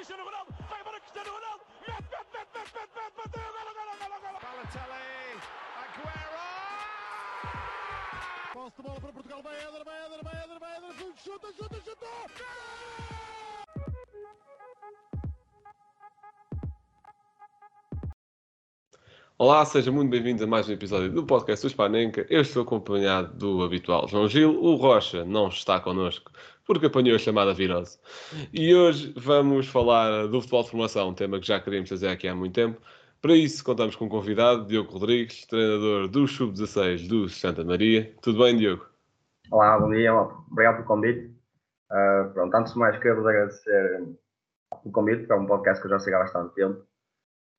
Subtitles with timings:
[0.00, 3.92] Cristiano Ronaldo, vai embora Cristiano Ronaldo, mete, mete, mete, mete, mete, mete, bateu, golo, golo,
[4.00, 4.38] golo, golo.
[4.40, 5.36] Balotelli,
[5.76, 6.40] Aguero!
[8.54, 11.76] Posse de bola para Portugal, vai Éder, vai Éder, vai Éder, vai Éder, chuta, chuta,
[11.84, 12.06] chuta!
[19.36, 22.26] Olá, sejam muito bem-vindos a mais um episódio do podcast do Spanenka.
[22.28, 24.62] Eu estou acompanhado do habitual João Gil.
[24.62, 26.30] O Rocha não está connosco
[26.70, 27.98] porque apanhou a chamada virose.
[28.52, 32.28] E hoje vamos falar do futebol de formação, um tema que já queríamos fazer aqui
[32.28, 32.80] há muito tempo.
[33.20, 38.14] Para isso, contamos com um convidado, Diogo Rodrigues, treinador do Sub-16 do Santa Maria.
[38.22, 38.86] Tudo bem, Diogo?
[39.50, 41.34] Olá, bom dia, obrigado pelo convite.
[41.90, 44.04] Uh, pronto, antes de mais, quero agradecer
[44.84, 46.86] o convite, porque é um podcast que eu já sigo há bastante tempo.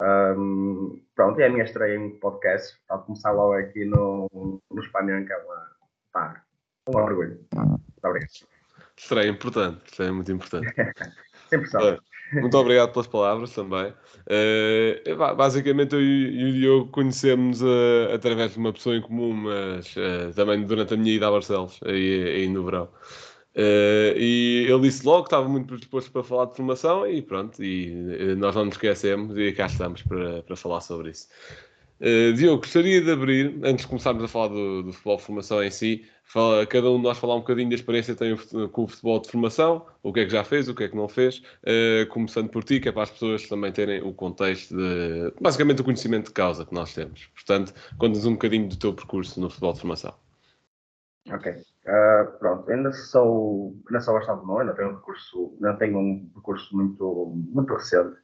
[0.02, 2.80] Um, pronto, é a minha estreia em podcast.
[2.80, 5.68] Está a começar logo aqui no, no Espanhol, que é uma,
[6.14, 6.42] pá,
[6.88, 7.46] um orgulho.
[7.54, 8.61] Muito obrigado.
[9.02, 10.74] Estreia importante, estreia muito importante.
[11.50, 11.82] Sem pressão.
[11.82, 12.00] Bem,
[12.42, 13.94] Muito obrigado pelas palavras também.
[15.18, 19.94] Ba- basicamente, eu e o Diogo conhecemos eh, através de uma pessoa em comum, mas
[19.98, 22.90] eh, também durante a minha ida a Barcelos, aí, aí no verão.
[23.56, 28.36] E ele disse logo que estava muito predisposto para falar de formação e pronto, e
[28.38, 31.28] nós não nos esquecemos e cá estamos para, para falar sobre isso.
[32.04, 35.64] Eh, Diogo, gostaria de abrir, antes de começarmos a falar do, do futebol de formação
[35.64, 38.36] em si, fala- cada um de nós falar um bocadinho da experiência que tem
[38.70, 40.96] com o futebol de formação, o que é que já fez, o que é que
[40.96, 44.76] não fez, eh, começando por ti, que é para as pessoas também terem o contexto
[44.76, 47.28] de, basicamente, o conhecimento de causa que nós temos.
[47.36, 50.16] Portanto, conta-nos um bocadinho do teu percurso no futebol de formação.
[51.32, 51.52] Ok.
[51.52, 56.30] Uh, pronto, ainda sou, ainda sou bastante novo, ainda tenho um percurso, ainda tenho um
[56.34, 58.18] percurso muito, muito recente.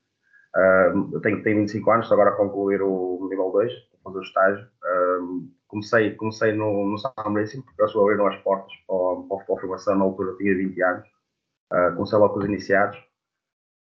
[0.56, 4.22] Uh, tenho, tenho 25 anos, estou agora a concluir o nível 2, a fazer o
[4.22, 4.68] estágio.
[4.84, 9.96] Uh, comecei comecei no, no São Racing, porque eles abriram as portas para, de formação,
[9.96, 11.08] na altura tinha 20 anos.
[11.72, 12.98] Uh, comecei logo com os iniciados.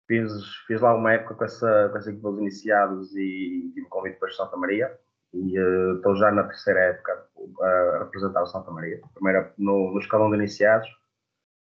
[0.07, 0.33] Fiz,
[0.67, 4.31] fiz lá uma época com essa, com essa equipa dos iniciados e tive convite para
[4.33, 4.99] Santa Maria
[5.33, 7.27] e eh, estou já na terceira época
[7.61, 9.01] a representar o Santa Maria.
[9.15, 10.89] Primeiro no, no escalão de iniciados.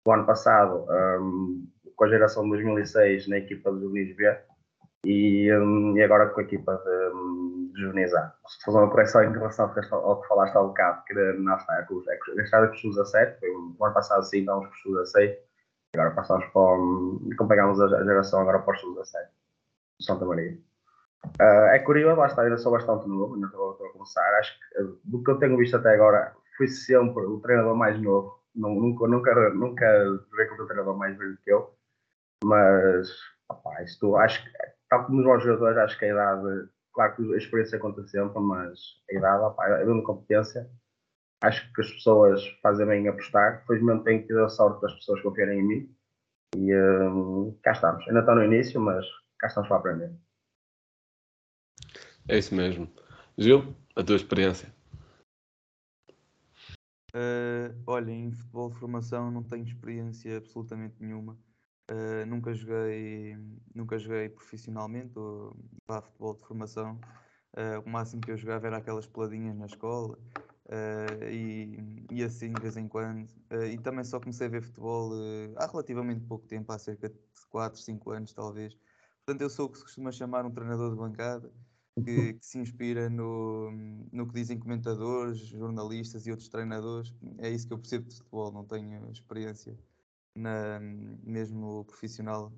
[0.05, 0.85] O ano passado,
[1.19, 4.37] um, com a geração de 2006, na equipa de juvenis B
[5.05, 8.33] e, um, e agora com a equipa de, um, de A.
[8.47, 11.83] Se fazer uma correção em relação ao que falaste há bocado, que não está, é
[11.83, 14.45] com os- é com- este ano é com os sub-17, foi o ano passado sim,
[14.45, 15.37] com os sub-16,
[15.95, 19.27] agora passamos para o, acompanhamos a geração agora para os sub-17,
[19.99, 20.57] de Santa Maria.
[21.39, 24.39] Ah, é curioso, lá está, ainda sou bastante novo, ainda estou, estou a começar.
[24.39, 27.99] Acho que ah, do que eu tenho visto até agora, fui sempre o treinador mais
[28.01, 28.39] novo.
[28.55, 29.85] Nunca, nunca, nunca
[30.55, 31.73] com o treinador mais velho que eu,
[32.43, 33.09] mas
[33.49, 34.51] opá, isto, acho que,
[34.89, 38.39] tal como os bons jogadores, acho que a idade, claro que a experiência conta sempre,
[38.39, 38.79] mas
[39.09, 40.69] a idade, opá, a mesma competência,
[41.41, 43.65] acho que as pessoas fazem bem em apostar.
[43.65, 45.95] Felizmente tenho tido a sorte das pessoas confiarem em mim
[46.55, 48.07] e ah, cá estamos.
[48.07, 49.05] Ainda estou no início, mas
[49.39, 50.15] cá estamos para aprender.
[52.27, 52.89] É isso mesmo.
[53.37, 54.73] Gil, a tua experiência.
[57.13, 61.37] Eh, olha, em futebol de formação não tenho experiência absolutamente nenhuma.
[61.87, 63.37] Eh, nunca joguei,
[63.73, 65.55] nunca joguei profissionalmente ou
[66.01, 66.99] futebol de formação.
[67.55, 70.17] Eh, o máximo que eu jogava era aquelas peladinhas na escola
[70.67, 73.29] eh, e, e assim de vez em quando.
[73.71, 75.11] E também só comecei a ver futebol
[75.57, 77.15] há relativamente pouco tempo, há cerca de
[77.49, 78.75] 4, 5 anos talvez.
[79.25, 81.51] Portanto, eu sou o que se costuma chamar um treinador de bancada
[82.03, 83.71] que, que se inspira no,
[84.11, 87.13] no que dizem comentadores, jornalistas e outros treinadores.
[87.39, 89.77] É isso que eu percebo de futebol, não tenho experiência
[90.35, 90.79] na,
[91.23, 92.51] mesmo profissional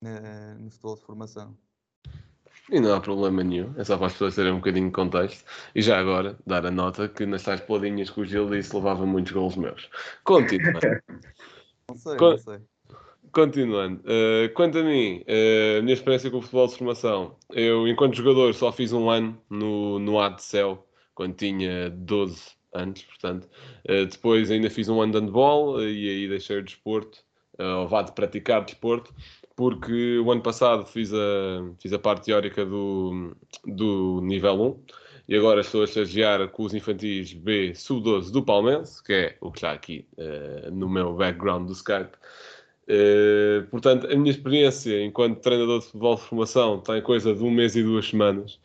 [0.00, 1.56] na- no futebol de formação.
[2.70, 5.42] E não há problema nenhum, é só para as pessoas terem um bocadinho de contexto.
[5.74, 9.06] E já agora, dar a nota que nas tais peladinhas que o Gil disse levava
[9.06, 9.88] muitos golos meus.
[10.22, 10.78] Continuando.
[11.90, 12.58] Não sei, Co- não sei.
[13.32, 18.14] Continuando, eh, quanto a mim, a minha experiência com o futebol de formação, eu, enquanto
[18.14, 23.48] jogador, só fiz um ano no, no A de Céu, quando tinha 12 anos, portanto.
[23.84, 27.18] Eh, depois ainda fiz um ano de handball eh, e aí deixei o desporto,
[27.58, 29.14] eh, ou vá de praticar desporto,
[29.56, 31.18] porque o ano passado fiz a,
[31.80, 34.82] fiz a parte teórica do, do nível 1
[35.28, 39.50] e agora estou a estagiar com os infantis B sub-12 do Palmeiras, que é o
[39.50, 40.06] que está aqui
[40.72, 42.16] no meu background do Skype.
[42.90, 47.50] Eh, portanto, a minha experiência enquanto treinador de futebol de formação tem coisa de um
[47.50, 48.58] mês e duas semanas.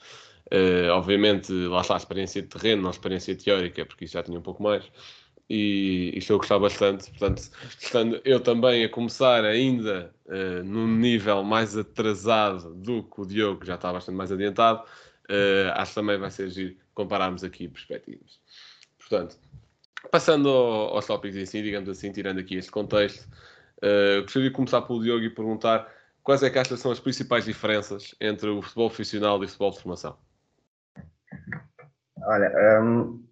[0.52, 4.24] Eh, obviamente, lá está a experiência de terreno, não a experiência teórica, porque isso já
[4.24, 4.84] tinha um pouco mais.
[5.50, 7.10] E e estou a gostar bastante.
[7.12, 7.50] Portanto,
[7.80, 13.60] estando eu também a começar ainda eh, num nível mais atrasado do que o Diogo,
[13.62, 14.84] que já está bastante mais adiantado,
[15.30, 18.40] eh, acho que também vai ser giro compararmos aqui perspectivas.
[19.00, 19.38] Portanto,
[20.12, 23.28] passando ao- aos tópicos em si, digamos assim, tirando aqui este contexto,
[23.84, 25.94] Uh, gostaria de começar pelo Diogo e perguntar
[26.24, 29.72] quais é que achas são as principais diferenças entre o futebol profissional e o futebol
[29.72, 30.18] de formação?
[32.26, 33.26] Olha, hum,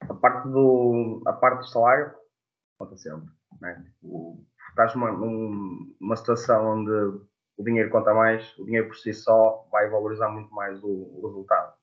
[0.00, 2.12] a, parte do, a parte do salário
[2.78, 3.28] conta sempre.
[3.60, 3.84] Né?
[4.02, 6.90] O, estás numa, numa situação onde
[7.56, 11.26] o dinheiro conta mais, o dinheiro por si só vai valorizar muito mais o, o
[11.26, 11.74] resultado.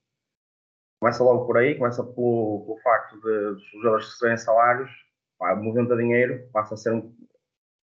[1.00, 4.92] Começa logo por aí, começa pelo, pelo facto de os jogadores receberem salários,
[5.40, 7.16] pá, movimento de dinheiro passa a ser um,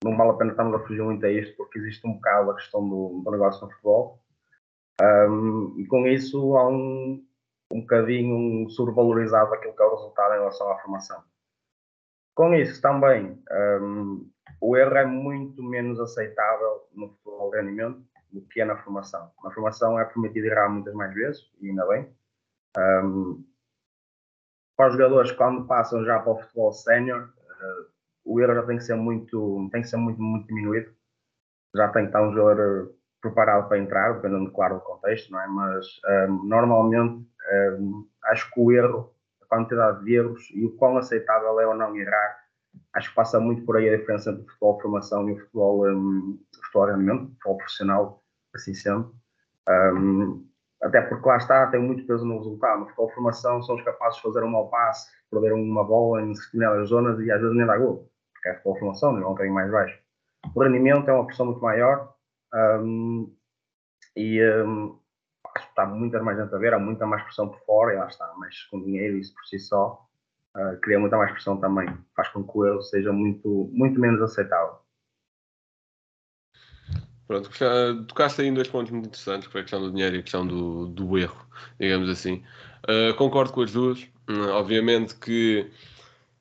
[0.04, 2.54] não vale a pena estarmos a fugir muito a isto, porque existe um bocado a
[2.54, 4.22] questão do, do negócio no futebol.
[5.00, 7.24] Um, e com isso há um,
[7.70, 11.22] um bocadinho sobrevalorizado aquilo que é o resultado em relação à formação.
[12.34, 13.42] Com isso também,
[13.80, 14.30] um,
[14.60, 19.30] o erro é muito menos aceitável no futebol de rendimento do que é na formação.
[19.42, 22.14] Na formação é permitido errar muitas mais vezes, e ainda bem.
[22.76, 23.44] Um,
[24.76, 27.90] para os jogadores, quando passam já para o futebol sénior, uh,
[28.24, 30.94] o erro já tem que ser muito, tem que ser muito, muito diminuído.
[31.74, 35.46] Já tem que estar um jogador preparado para entrar, dependendo, claro, do contexto, não é?
[35.48, 35.86] Mas
[36.28, 39.12] um, normalmente um, acho que o erro,
[39.42, 42.38] a quantidade de erros e o quão aceitável é ou não errar,
[42.94, 45.38] acho que passa muito por aí a diferença entre o futebol de formação e o
[45.38, 48.24] futebol, um, futebol de rendimento, futebol profissional,
[48.54, 49.14] assim sendo.
[49.68, 50.46] Um,
[50.82, 52.80] até porque lá está, tem muito peso no resultado.
[52.80, 56.32] No futebol de formação, somos capazes de fazer um mau passe, perder uma bola em
[56.32, 58.08] determinadas zonas e às vezes nem dá gol
[58.38, 59.98] porque é futebol de formação, nível um bocadinho mais baixo.
[60.54, 62.14] O rendimento é uma pressão muito maior
[62.54, 63.34] um,
[64.16, 64.98] e um,
[65.78, 68.34] está muita mais gente a ver, há muita mais pressão por fora e lá está,
[68.36, 70.04] mas com dinheiro isso por si só
[70.56, 74.20] uh, cria muita mais pressão também, faz com que o erro seja muito, muito menos
[74.20, 74.76] aceitável.
[77.28, 77.50] Pronto,
[78.06, 80.22] tocaste aí em dois pontos muito interessantes, que foi a questão do dinheiro e a
[80.22, 81.46] questão do, do erro,
[81.78, 82.42] digamos assim.
[82.88, 84.02] Uh, concordo com as duas.
[84.28, 85.70] Uh, obviamente que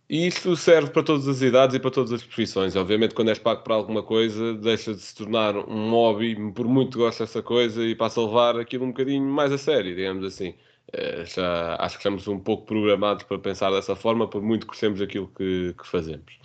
[0.09, 2.75] e isto serve para todas as idades e para todas as profissões.
[2.75, 6.97] Obviamente, quando és pago para alguma coisa, deixa de se tornar um hobby, por muito
[6.97, 10.23] que gostes dessa coisa, e passa a levar aquilo um bocadinho mais a sério, digamos
[10.23, 10.55] assim.
[10.93, 14.69] Eh, já, acho que estamos um pouco programados para pensar dessa forma, por muito que
[14.69, 16.39] gostemos daquilo que, que fazemos.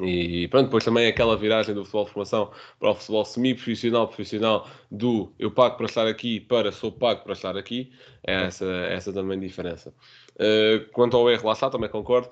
[0.00, 4.68] E pronto, depois também aquela viragem do futebol de formação para o futebol semi-profissional, profissional,
[4.90, 7.92] do eu pago para estar aqui para sou pago para estar aqui,
[8.24, 9.92] é essa, essa também a diferença.
[10.36, 12.30] Uh, quanto ao erro, lá está, também concordo.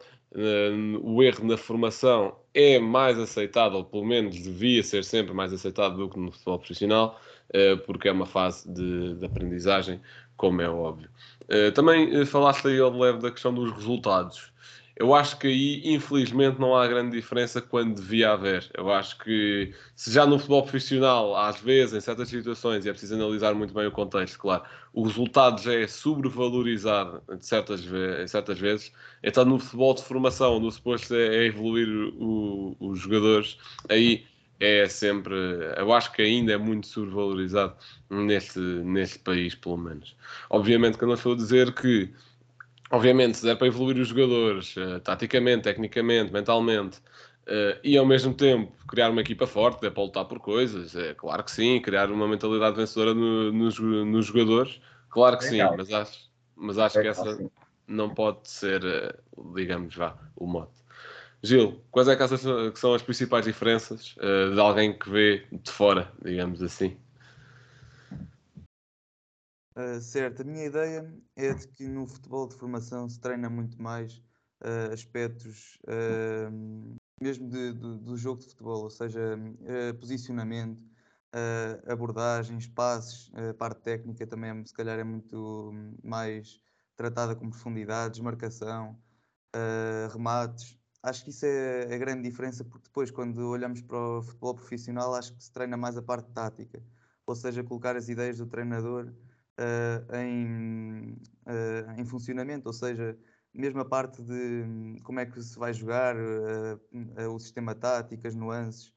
[1.02, 5.96] O erro na formação é mais aceitado, ou pelo menos devia ser sempre mais aceitado
[5.96, 7.20] do que no futebol profissional,
[7.50, 10.00] uh, porque é uma fase de, de aprendizagem,
[10.36, 11.08] como é óbvio.
[11.44, 14.52] Uh, também falaste aí ao leve da questão dos resultados.
[14.98, 18.66] Eu acho que aí, infelizmente, não há grande diferença quando devia haver.
[18.72, 22.92] Eu acho que, se já no futebol profissional, às vezes, em certas situações, e é
[22.92, 24.64] preciso analisar muito bem o contexto, claro,
[24.94, 28.90] o resultado já é sobrevalorizado de certas, ve certas vezes,
[29.22, 31.88] então no futebol de formação, no suposto é, é evoluir
[32.18, 33.58] o, os jogadores,
[33.90, 34.24] aí
[34.58, 35.34] é sempre,
[35.76, 37.76] eu acho que ainda é muito sobrevalorizado
[38.08, 40.16] neste, neste país, pelo menos.
[40.48, 42.10] Obviamente que eu não estou a dizer que
[42.90, 48.34] obviamente, se der para evoluir os jogadores, uh, taticamente, tecnicamente, mentalmente, uh, e ao mesmo
[48.34, 52.10] tempo criar uma equipa forte, der para lutar por coisas, é claro que sim, criar
[52.10, 57.08] uma mentalidade vencedora no, nos, nos jogadores, claro que sim, mas acho, mas acho que
[57.08, 57.50] essa
[57.86, 60.76] não pode ser, uh, digamos, vá, o mote.
[61.42, 64.16] Gil, quais é que, que são as principais diferenças
[64.52, 66.96] de alguém que vê de fora, digamos assim?
[69.76, 73.80] Uh, certo, a minha ideia é de que no futebol de formação se treina muito
[73.80, 74.22] mais
[74.62, 79.38] uh, aspectos uh, mesmo de, de, do jogo de futebol, ou seja,
[79.98, 80.82] posicionamento,
[81.86, 85.72] abordagens, passes, a parte técnica também se calhar é muito
[86.04, 86.60] mais
[86.94, 88.98] tratada com profundidade, desmarcação,
[90.12, 90.78] remates.
[91.02, 95.14] Acho que isso é a grande diferença, porque depois, quando olhamos para o futebol profissional,
[95.14, 96.82] acho que se treina mais a parte tática,
[97.26, 99.10] ou seja, colocar as ideias do treinador
[100.14, 101.12] em,
[101.46, 103.18] uh, em funcionamento, ou seja,
[103.54, 108.26] mesmo a parte de hum, como é que se vai jogar, uh, o sistema tático,
[108.26, 108.94] as nuances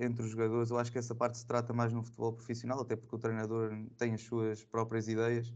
[0.00, 2.94] entre os jogadores, eu acho que essa parte se trata mais no futebol profissional, até
[2.94, 5.52] porque o treinador tem as suas próprias ideias,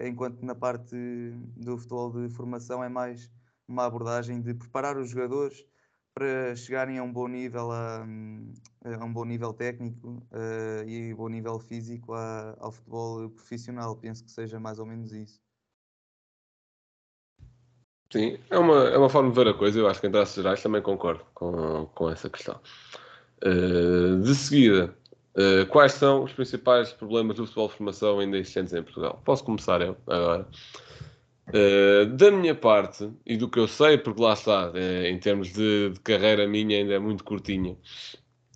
[0.00, 0.96] enquanto na parte
[1.56, 3.30] do futebol de formação é mais
[3.68, 5.64] uma abordagem de preparar os jogadores
[6.20, 8.04] para chegarem a um bom nível, a,
[8.84, 13.96] a um bom nível técnico uh, e bom nível físico a, ao futebol profissional.
[13.96, 15.40] Penso que seja mais ou menos isso.
[18.12, 19.78] Sim, é uma, é uma forma de ver a coisa.
[19.78, 22.60] Eu acho que em traços gerais também concordo com, com essa questão.
[23.42, 24.94] Uh, de seguida,
[25.36, 29.22] uh, quais são os principais problemas do futebol de formação ainda existentes em Portugal?
[29.24, 30.46] Posso começar eu agora.
[31.54, 35.52] Uh, da minha parte, e do que eu sei, porque lá está, uh, em termos
[35.52, 37.76] de, de, carreira minha ainda é muito curtinha,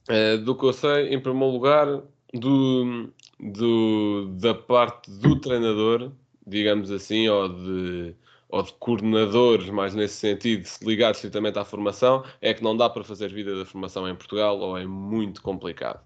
[0.07, 1.87] Uh, do que eu sei, em primeiro lugar,
[2.35, 3.11] do,
[3.41, 6.13] do, da parte do treinador,
[6.47, 8.15] digamos assim, ou de,
[8.51, 11.15] ou de coordenadores, mais nesse sentido, se ligar
[11.57, 14.85] à formação, é que não dá para fazer vida da formação em Portugal ou é
[14.85, 16.05] muito complicado.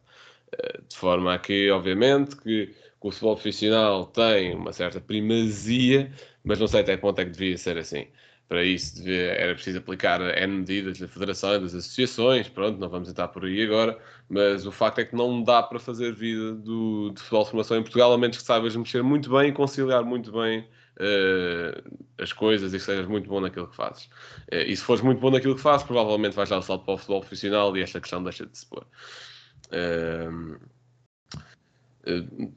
[0.89, 6.13] De forma a que, obviamente, que o futebol profissional tem uma certa primazia,
[6.49, 8.09] mas não sei até que ponto é que devia ser assim
[8.49, 12.89] para isso devia, era preciso aplicar N medidas da federação e das associações, pronto, não
[12.89, 16.55] vamos entrar por aí agora, mas o facto é que não dá para fazer vida
[16.55, 19.53] do, de futebol de formação em Portugal, a menos que saibas mexer muito bem e
[19.53, 24.07] conciliar muito bem uh, as coisas e que sejas muito bom naquilo que fazes.
[24.51, 26.95] Uh, e se fores muito bom naquilo que fazes, provavelmente vais dar o salto para
[26.95, 28.87] o futebol profissional e esta questão deixa de se pôr.
[29.67, 30.59] Uh,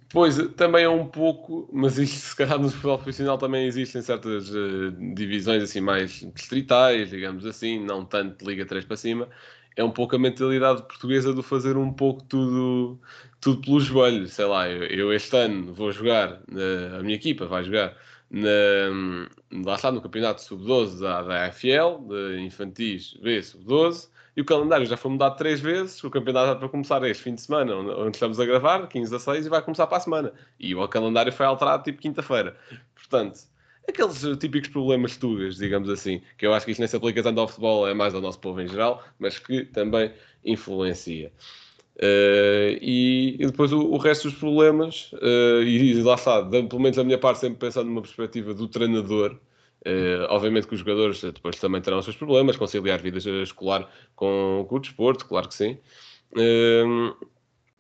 [0.10, 4.50] Pois, também é um pouco, mas isto se calhar no futebol profissional também existem certas
[4.50, 9.28] uh, divisões assim mais distritais, digamos assim, não tanto de Liga 3 para cima.
[9.76, 13.00] É um pouco a mentalidade portuguesa de fazer um pouco tudo,
[13.40, 14.28] tudo pelo joelho.
[14.28, 16.42] Sei lá, eu, eu este ano vou jogar,
[16.98, 17.98] a minha equipa vai jogar
[18.30, 18.50] na,
[19.66, 24.86] lá está no campeonato sub-12 da, da AFL, de infantis B sub-12 e o calendário
[24.86, 26.02] já foi mudado três vezes.
[26.04, 29.20] O campeonato está para começar este fim de semana, onde estamos a gravar, 15 a
[29.20, 30.34] 6, e vai começar para a semana.
[30.60, 32.56] E o calendário foi alterado tipo quinta-feira.
[32.96, 33.42] Portanto,
[33.88, 37.42] aqueles típicos problemas tugas, digamos assim, que eu acho que isto nem se aplica tanto
[37.42, 40.14] ao futebol, é mais ao nosso povo em geral, mas que também
[40.46, 41.32] influencia.
[41.98, 46.80] Uh, e, e, depois o, o, resto dos problemas, uh, e, e lá está, pelo
[46.80, 49.38] menos a minha parte, sempre pensando numa perspectiva do treinador,
[49.86, 54.64] Uh, obviamente que os jogadores depois também terão os seus problemas, conciliar vida escolar com,
[54.70, 55.80] com o desporto, claro que sim.
[56.38, 57.16] Uh,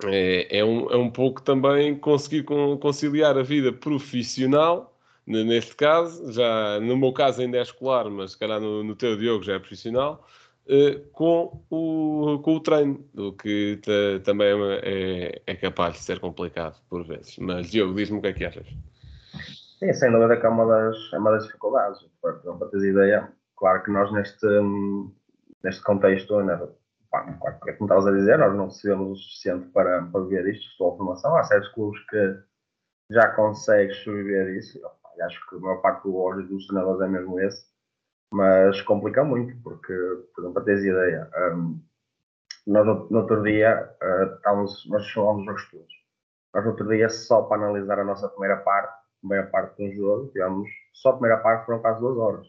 [0.06, 6.80] é, é, um, é um pouco também conseguir conciliar a vida profissional, neste caso, já
[6.80, 9.60] no meu caso ainda é escolar, mas se calhar no, no teu Diogo já é
[9.60, 10.28] profissional,
[10.66, 13.80] uh, com, o, com o treino, o que
[14.24, 14.48] também
[14.82, 17.38] é, é capaz de ser complicado por vezes.
[17.38, 18.66] Mas Diogo, diz-me o que é que achas.
[19.82, 22.00] Sim, sem dúvida que é uma das, é uma das dificuldades.
[22.22, 24.46] Para, para teres ideia, claro que nós neste,
[25.64, 26.56] neste contexto, né,
[27.10, 30.96] pá, como estavas a dizer, nós não recebemos o suficiente para, para ver isto, sua
[30.96, 31.36] formação.
[31.36, 32.38] Há certos clubes que
[33.10, 34.80] já conseguem sobreviver isso.
[35.18, 37.66] E acho que a maior parte do ódio dos treinadores é mesmo esse.
[38.32, 39.94] Mas complica muito, porque,
[40.36, 41.82] por exemplo, para teres ideia, um,
[42.68, 45.94] nós no, outro dia uh, estávamos, nós chamamos os estudos.
[46.54, 50.28] Nós no outro dia, só para analisar a nossa primeira parte, meia parte do jogo,
[50.32, 52.48] tivemos só a primeira parte foram quase duas horas.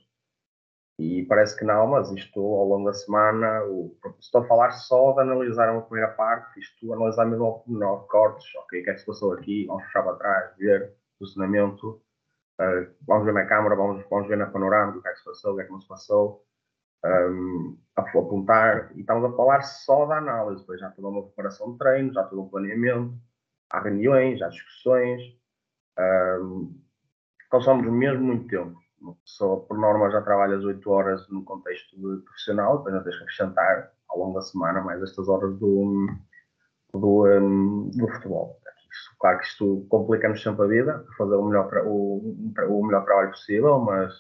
[0.99, 5.13] E parece que não, mas isto ao longo da semana, o, estou a falar só
[5.13, 8.95] de analisar uma primeira parte, isto analisar mesmo ao pormenor, cortes, ok, o que é
[8.95, 12.03] que se passou aqui, vamos fechar para trás, ver posicionamento,
[12.61, 15.25] uh, vamos ver na câmara, vamos, vamos ver na panorâmica o que é que se
[15.25, 16.45] passou, o que é que não se passou,
[17.05, 21.73] um, a apontar, e estamos a falar só da análise, depois já toda uma preparação
[21.73, 23.19] de treino, já todo um planeamento,
[23.71, 25.21] há reuniões, há discussões,
[25.99, 26.81] um,
[27.51, 28.81] consomos mesmo muito tempo.
[29.25, 33.23] Só por norma já trabalhas 8 horas no contexto de profissional, depois não tens que
[33.23, 36.07] acrescentar ao longo da semana mais estas horas do,
[36.93, 38.61] do, um, do futebol.
[39.19, 42.37] Claro que isto complica-nos sempre a vida, fazer o melhor, o,
[42.69, 44.13] o melhor trabalho possível, mas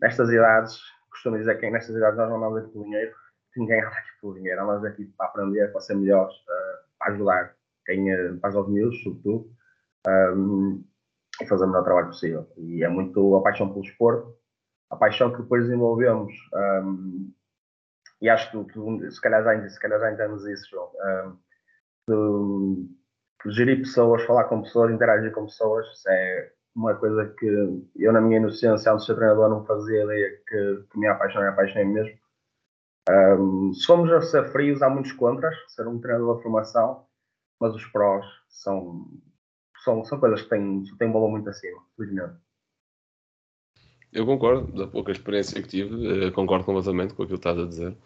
[0.00, 0.78] nestas idades,
[1.10, 3.14] costumo dizer que nestas idades nós não andamos aqui pelo dinheiro,
[3.56, 7.54] ninguém anda aqui pelo dinheiro, andamos aqui para aprender, para ser melhores, uh, para ajudar
[7.84, 9.50] quem, uh, para os miúdos, sobretudo,
[10.06, 10.84] um,
[11.40, 12.46] e fazer o melhor trabalho possível.
[12.56, 14.28] E é muito a paixão pelo esporte,
[14.90, 16.32] a paixão que depois desenvolvemos.
[16.54, 17.32] Um,
[18.20, 20.90] e acho que tu, se, calhar já, entendemos isso, João.
[22.08, 22.88] Um,
[23.44, 27.46] de, gerir pessoas, falar com pessoas, interagir com pessoas, isso é uma coisa que
[27.96, 31.48] eu, na minha inocência, antes de ser treinador, não fazia ideia que, que me apaixonei,
[31.48, 32.18] apaixonei mesmo.
[33.10, 37.06] Um, se a ser frios, há muitos contras, ser um treinador de formação,
[37.60, 39.06] mas os prós são,
[39.88, 42.34] são, são coisas que têm, têm valor muito acima, felizmente.
[44.12, 47.66] Eu concordo, da pouca experiência que tive, eh, concordo completamente com aquilo que estás a
[47.66, 47.96] dizer.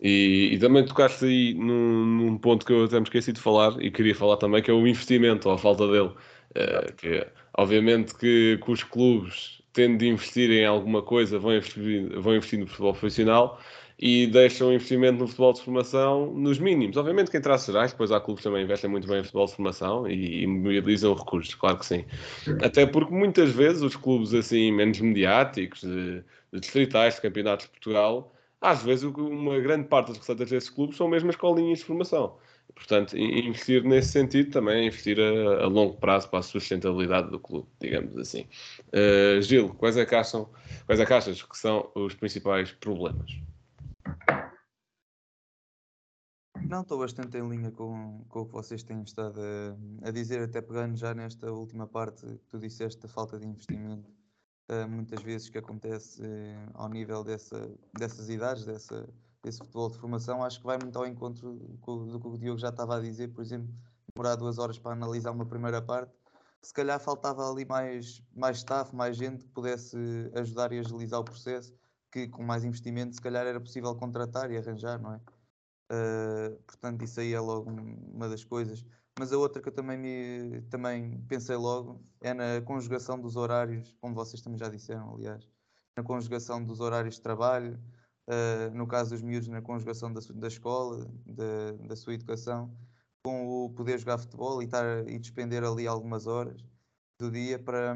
[0.00, 3.80] E, e também tocaste aí num, num, ponto que eu até me esqueci de falar
[3.82, 6.12] e queria falar também, que é o investimento, ou a falta dele.
[6.50, 12.20] Uh, que, obviamente que, que, os clubes, tendo de investir em alguma coisa, vão investir,
[12.20, 13.60] vão investir no futebol profissional,
[14.02, 16.96] e deixam investimento no futebol de formação nos mínimos.
[16.96, 19.44] Obviamente que em traços gerais, depois há clubes que também investem muito bem em futebol
[19.44, 22.06] de formação e, e mobilizam recursos, claro que sim.
[22.62, 27.72] Até porque muitas vezes os clubes assim menos mediáticos, de, de distritais, de campeonatos de
[27.72, 32.38] Portugal, às vezes uma grande parte das receitas desses clubes são mesmo escolinhas de formação.
[32.74, 37.38] Portanto, investir nesse sentido também é investir a, a, longo prazo para a sustentabilidade do
[37.38, 38.46] clube, digamos assim.
[38.88, 40.48] Uh, Gil, quais é, que acham,
[40.86, 43.38] quais é que achas que são os principais problemas?
[46.70, 50.40] Não, estou bastante em linha com, com o que vocês têm estado a, a dizer,
[50.40, 54.08] até pegando já nesta última parte que tu disseste da falta de investimento,
[54.70, 59.08] uh, muitas vezes que acontece uh, ao nível dessa, dessas idades, dessa,
[59.42, 62.60] desse futebol de formação, acho que vai muito ao encontro com, do que o Diogo
[62.60, 63.68] já estava a dizer, por exemplo,
[64.14, 66.14] demorar duas horas para analisar uma primeira parte,
[66.62, 69.96] se calhar faltava ali mais, mais staff, mais gente que pudesse
[70.34, 71.74] ajudar e agilizar o processo,
[72.10, 75.20] que com mais investimento se calhar era possível contratar e arranjar, não é?
[75.92, 78.84] Uh, portanto, isso aí é logo uma das coisas.
[79.18, 83.94] Mas a outra que eu também, me, também pensei logo é na conjugação dos horários,
[84.00, 85.48] como vocês também já disseram, aliás,
[85.96, 87.78] na conjugação dos horários de trabalho,
[88.28, 92.74] uh, no caso dos miúdos, na conjugação da, da escola, da, da sua educação,
[93.22, 96.64] com o poder jogar futebol e, estar, e despender ali algumas horas
[97.18, 97.94] do dia para,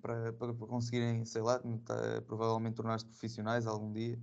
[0.00, 4.18] para, para conseguirem, sei lá, tá, provavelmente tornar-se profissionais algum dia.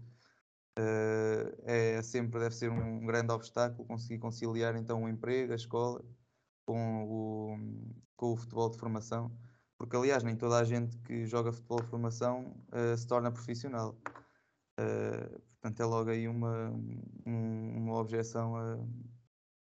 [0.78, 6.06] Uh, é sempre deve ser um grande obstáculo conseguir conciliar então o emprego, a escola
[6.68, 7.58] com o,
[8.16, 9.32] com o futebol de formação,
[9.76, 13.98] porque aliás nem toda a gente que joga futebol de formação uh, se torna profissional.
[14.80, 16.70] Uh, portanto é logo aí uma,
[17.26, 18.54] um, uma objeção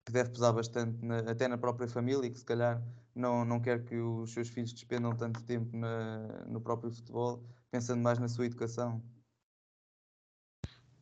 [0.05, 2.83] que deve pesar bastante na, até na própria família, que se calhar
[3.19, 8.01] não, não quer que os seus filhos despendam tanto tempo na, no próprio futebol, pensando
[8.01, 9.01] mais na sua educação.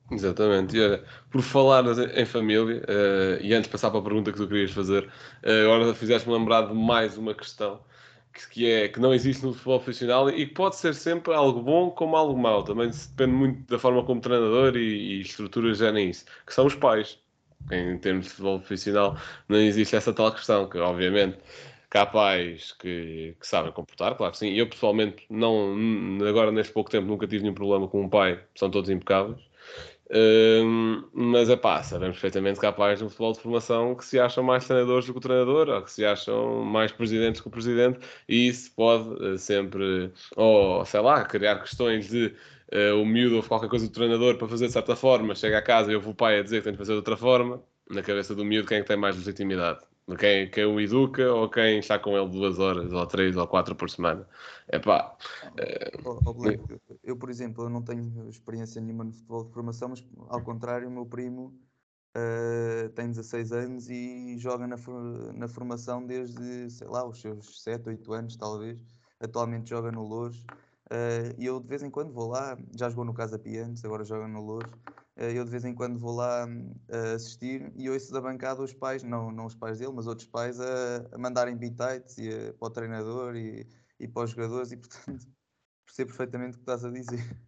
[0.09, 1.83] Exatamente, e olha, por falar
[2.17, 5.65] em família, uh, e antes de passar para a pergunta que tu querias fazer, uh,
[5.65, 7.81] agora fizeste-me lembrar de mais uma questão
[8.33, 11.61] que, que, é que não existe no futebol profissional e que pode ser sempre algo
[11.61, 16.09] bom como algo mau, também depende muito da forma como treinador e, e estruturas gerem
[16.09, 17.19] isso, que são os pais.
[17.69, 19.17] Em termos de futebol profissional,
[19.49, 21.37] não existe essa tal questão, que obviamente
[21.97, 24.53] que há pais que, que, sabem comportar, claro que sim.
[24.53, 25.75] Eu pessoalmente não,
[26.27, 29.39] agora neste pouco tempo nunca tive nenhum problema com um pai, são todos impecáveis.
[30.09, 34.17] Um, mas é pá, sabemos perfeitamente que há pais no futebol de formação que se
[34.17, 37.51] acham mais treinadores do que o treinador, ou que se acham mais presidentes que o
[37.51, 42.27] presidente, e isso pode uh, sempre, ou sei lá, criar questões de
[42.73, 45.61] uh, o miúdo ou qualquer coisa do treinador para fazer de certa forma, chega a
[45.61, 48.01] casa e ouve o pai a dizer que tem de fazer de outra forma, na
[48.01, 49.86] cabeça do miúdo quem é que tem mais legitimidade?
[50.15, 53.75] Quem, quem o educa ou quem está com ele duas horas, ou três, ou quatro
[53.75, 54.25] por semana.
[54.69, 55.17] É pá.
[55.57, 55.91] É...
[56.05, 56.35] Oh, oh,
[57.03, 60.87] eu, por exemplo, eu não tenho experiência nenhuma no futebol de formação, mas ao contrário,
[60.87, 61.59] o meu primo
[62.15, 64.77] uh, tem 16 anos e joga na,
[65.33, 68.79] na formação desde, sei lá, os seus 7, 8 anos, talvez.
[69.19, 70.39] Atualmente joga no Louros.
[70.89, 74.05] Uh, e eu de vez em quando vou lá, já jogou no Casa Piantes, agora
[74.05, 74.71] joga no Louros.
[75.17, 78.73] Uh, eu de vez em quando vou lá uh, assistir e ouço da bancada os
[78.73, 82.67] pais, não, não os pais dele, mas outros pais, a, a mandarem bitites e para
[82.67, 83.67] o treinador e,
[83.99, 85.27] e para os jogadores, e portanto
[85.85, 87.46] percebo perfeitamente o que estás a dizer.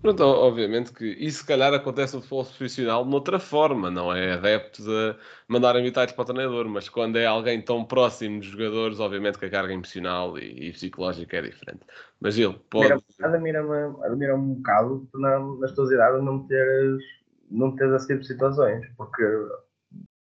[0.00, 4.32] Pronto, obviamente que isso se calhar acontece no futebol profissional de outra forma, não é
[4.32, 5.16] adeptos a
[5.48, 9.46] mandar habitats para o treinador, mas quando é alguém tão próximo dos jogadores, obviamente que
[9.46, 11.80] a carga emocional e, e psicológica é diferente.
[12.20, 12.92] Mas ele pode.
[13.22, 17.02] Admira-me admira um bocado na, nas tuas idades não teres,
[17.50, 19.22] não teres esse tipo de situações, porque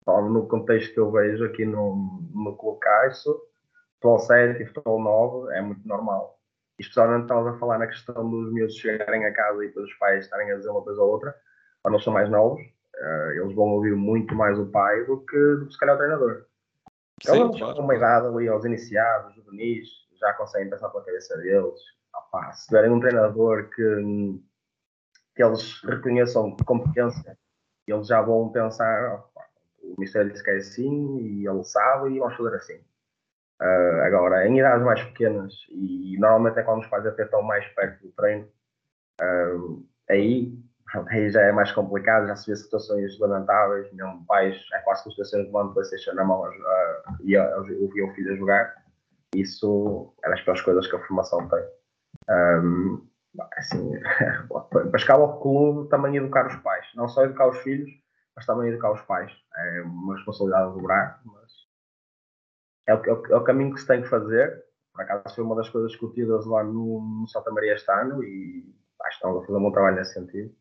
[0.06, 3.42] no contexto que eu vejo aqui no, no colocar isso,
[3.94, 6.38] futebol 7 e futebol 9 é muito normal
[6.78, 10.24] especialmente estava a falar na questão dos miúdos chegarem a casa e depois os pais
[10.24, 11.34] estarem a dizer uma coisa ou outra,
[11.82, 15.38] quando eles são mais novos, uh, eles vão ouvir muito mais o pai do que,
[15.56, 16.46] do que se calhar o treinador.
[17.22, 17.80] Sim, eles claro.
[17.80, 19.88] uma idade ali aos iniciados, juvenis,
[20.20, 21.80] já conseguem pensar pela cabeça deles.
[22.14, 24.40] Opa, se tiverem um treinador que,
[25.36, 27.38] que eles reconheçam competência,
[27.86, 29.44] eles já vão pensar, opa,
[29.82, 32.80] o Mister disse que é assim e ele sabe e vamos fazer assim.
[33.60, 37.66] Uh, agora, em idades mais pequenas, e, normalmente é quando os pais até estão mais
[37.68, 38.48] perto do treino,
[39.22, 40.58] uh, aí,
[41.08, 45.10] aí já é mais complicado, já se vê situações lamentáveis, mesmo pais, é quase que
[45.10, 48.84] situações de mão de Playstation na mão uh, e ouvir o filho a jogar.
[49.34, 51.64] Isso é das piores coisas que a formação tem.
[52.30, 53.06] Um,
[53.56, 54.00] assim,
[54.70, 57.90] para escalar o clube, também educar os pais, não só educar os filhos,
[58.36, 59.32] mas também educar os pais.
[59.56, 61.43] É uma responsabilidade dobrar, mas
[62.86, 64.62] é o, é, o, é o, caminho que se tem que fazer.
[64.92, 68.64] Por acaso foi uma das coisas discutidas lá no, no Santa Maria este ano e
[69.02, 70.54] acho que estão a fazer um bom trabalho nesse sentido.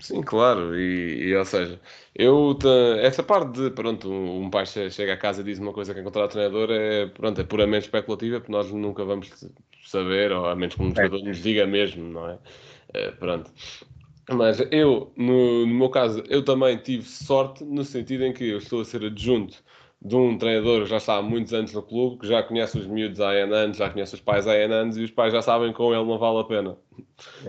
[0.00, 1.80] Sim, claro, e, e, ou seja,
[2.14, 2.58] eu
[3.00, 6.24] essa parte de pronto, um pai chega a casa e diz uma coisa que encontrar
[6.24, 9.30] o treinador é, pronto, é puramente especulativa, porque nós nunca vamos
[9.86, 10.94] saber, ou a menos que um é.
[10.94, 12.38] jogador nos diga mesmo, não é?
[12.92, 13.50] é pronto.
[14.30, 18.58] Mas eu, no, no meu caso, eu também tive sorte no sentido em que eu
[18.58, 19.62] estou a ser adjunto
[20.04, 22.86] de um treinador que já está há muitos anos no clube, que já conhece os
[22.86, 25.40] miúdos há N anos, já conhece os pais há N anos e os pais já
[25.40, 26.76] sabem que com ele não vale a pena.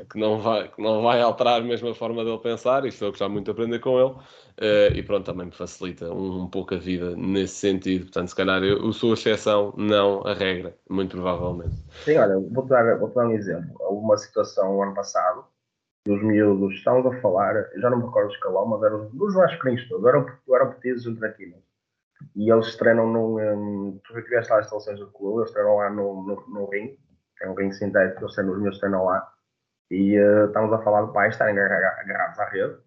[0.10, 3.12] Que não vai, que não vai alterar mesmo a forma dele pensar, isto foi o
[3.12, 4.12] que já muito aprender com ele.
[4.12, 8.04] Uh, e pronto, também me facilita um, um, pouco a vida nesse sentido.
[8.04, 11.76] Portanto, se calhar eu, eu sou a exceção, não a regra, muito provavelmente.
[12.06, 13.76] Sim, olha, vou-te dar, vou dar um exemplo.
[13.90, 15.44] Uma situação o ano passado,
[16.08, 19.86] os miúdos, estávamos a falar, já não me recordo o escalão, mas eram dos Vascaínos
[19.90, 21.54] todos, eram, eram entre aqui.
[22.36, 23.40] E eles treinam num.
[23.40, 27.00] Um, tu tiveste lá as instalações do clube, eles treinam lá no, no, no ringue,
[27.42, 29.32] é um ringue sintético, eles treinam, os meus treinam lá.
[29.92, 32.78] E uh, estamos a falar do pai estarem agarrados à rede.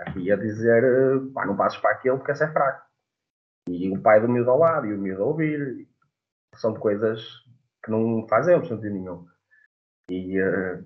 [0.00, 2.84] Aqui a dizer, uh, pá, não passes para aquele porque esse é fraco.
[3.68, 5.88] E o pai do miúdo ao lado, e o miúdo a ouvir.
[6.56, 7.20] São coisas
[7.84, 9.26] que não fazem sentido nenhum.
[10.08, 10.84] E uh,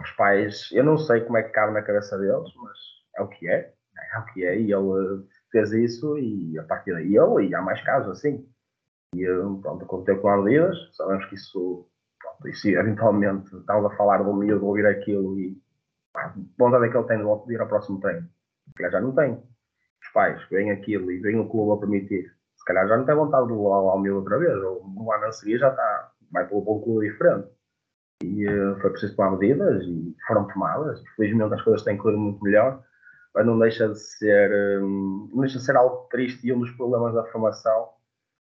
[0.00, 2.78] os pais, eu não sei como é que cabe na cabeça deles, mas
[3.16, 3.72] é o que é.
[4.12, 4.58] É o que é.
[4.58, 8.44] E ele fez isso e a partir daí ele, e há mais casos assim.
[9.14, 9.24] E
[9.62, 11.88] pronto, aconteceu com medidas, sabemos que isso,
[12.20, 15.56] pronto, isso eventualmente estamos a falar do miúdo ouvir aquilo e
[16.12, 18.28] pá, vontade é que ele tem de ir ao próximo treino.
[18.66, 19.40] Se calhar já não tem.
[20.02, 22.34] Os pais veem aquilo e veem o clube a permitir.
[22.56, 25.26] Se calhar já não tem vontade de levar ao miúdo outra vez, ou no ano
[25.26, 27.48] a seguir já está, vai para um clube diferente.
[28.24, 31.00] E uh, foi preciso tomar medidas e foram tomadas.
[31.14, 32.82] Felizmente as coisas têm corrido muito melhor
[33.34, 36.70] mas não deixa de ser, hum, não deixa de ser algo triste e um dos
[36.72, 37.90] problemas da formação.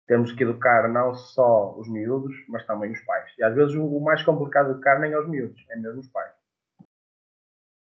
[0.08, 3.32] Temos que educar não só os miúdos, mas também os pais.
[3.40, 6.08] E às vezes o mais complicado de educar nem é os miúdos, é mesmo os
[6.10, 6.32] pais.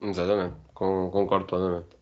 [0.01, 1.97] Exatamente, concordo plenamente.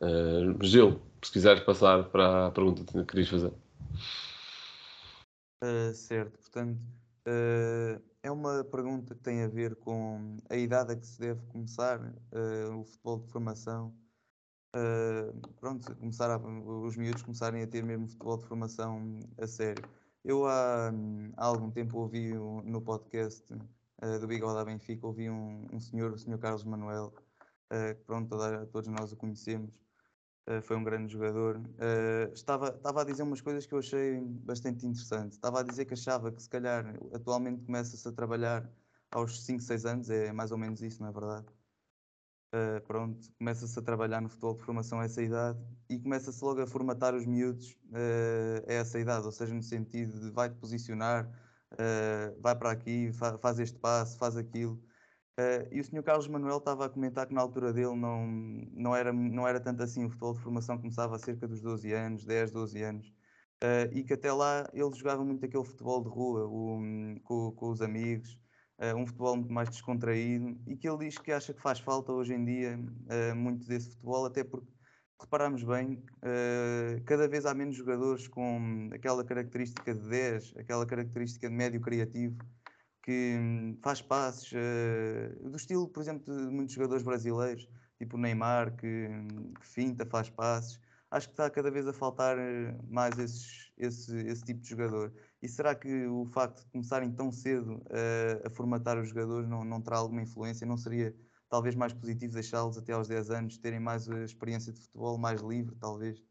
[0.00, 3.52] Uh, Gil, se quiseres passar para a pergunta que querias fazer.
[5.62, 6.80] Uh, certo, portanto,
[7.28, 11.44] uh, é uma pergunta que tem a ver com a idade a que se deve
[11.48, 13.94] começar uh, o futebol de formação
[14.74, 19.84] uh, pronto, começar a, os miúdos começarem a ter mesmo futebol de formação a sério.
[20.24, 20.92] Eu há,
[21.36, 26.12] há algum tempo ouvi no podcast uh, do Bigode à Benfica, ouvi um, um senhor,
[26.12, 27.14] o senhor Carlos Manuel,
[27.72, 29.80] uh, que pronto, toda, todos nós o conhecemos,
[30.48, 31.60] uh, foi um grande jogador.
[32.34, 35.36] estava, estava a dizer umas coisas que eu achei bastante interessantes.
[35.36, 38.70] Estava a dizer que achava que se calhar atualmente começa-se a trabalhar
[39.10, 41.46] aos 5, 6 anos, é mais ou menos isso, não é verdade?
[42.52, 45.56] Uh, pronto, começa-se a trabalhar no futebol de formação a essa idade
[45.88, 50.18] e começa-se logo a formatar os miúdos uh, a essa idade, ou seja, no sentido
[50.18, 51.30] de vai-te posicionar,
[51.74, 54.82] uh, vai para aqui, fa faz este passo, faz aquilo.
[55.70, 58.26] e o senhor Carlos Manuel estava a comentar que na altura dele não,
[58.72, 61.92] não, era, não era tanto assim, o futebol de formação começava a cerca dos 12
[61.92, 63.14] anos, 10, 12 anos,
[63.92, 66.80] e que até lá ele jogava muito aquele futebol de rua, o,
[67.22, 68.39] com, com os amigos,
[68.80, 72.12] uh, um futebol muito mais descontraído e que ele diz que acha que faz falta
[72.12, 74.66] hoje em dia uh, muito desse futebol, até porque
[75.20, 81.48] reparamos bem, uh, cada vez há menos jogadores com aquela característica de 10, aquela característica
[81.48, 82.38] de médio criativo
[83.02, 84.50] que um, faz passes
[85.42, 87.66] do estilo, por exemplo, de muitos jogadores brasileiros,
[87.98, 89.08] tipo Neymar, que,
[89.58, 90.78] que finta, faz passes.
[91.10, 92.36] Acho que está cada vez a faltar
[92.90, 95.12] mais esses, esse, esse tipo de jogador.
[95.42, 99.64] E será que o facto de começarem tão cedo uh, a formatar os jogadores não,
[99.64, 100.66] não terá alguma influência?
[100.66, 101.14] Não seria
[101.48, 105.40] talvez mais positivo deixá-los até aos 10 anos terem mais a experiência de futebol mais
[105.40, 106.22] livre, talvez?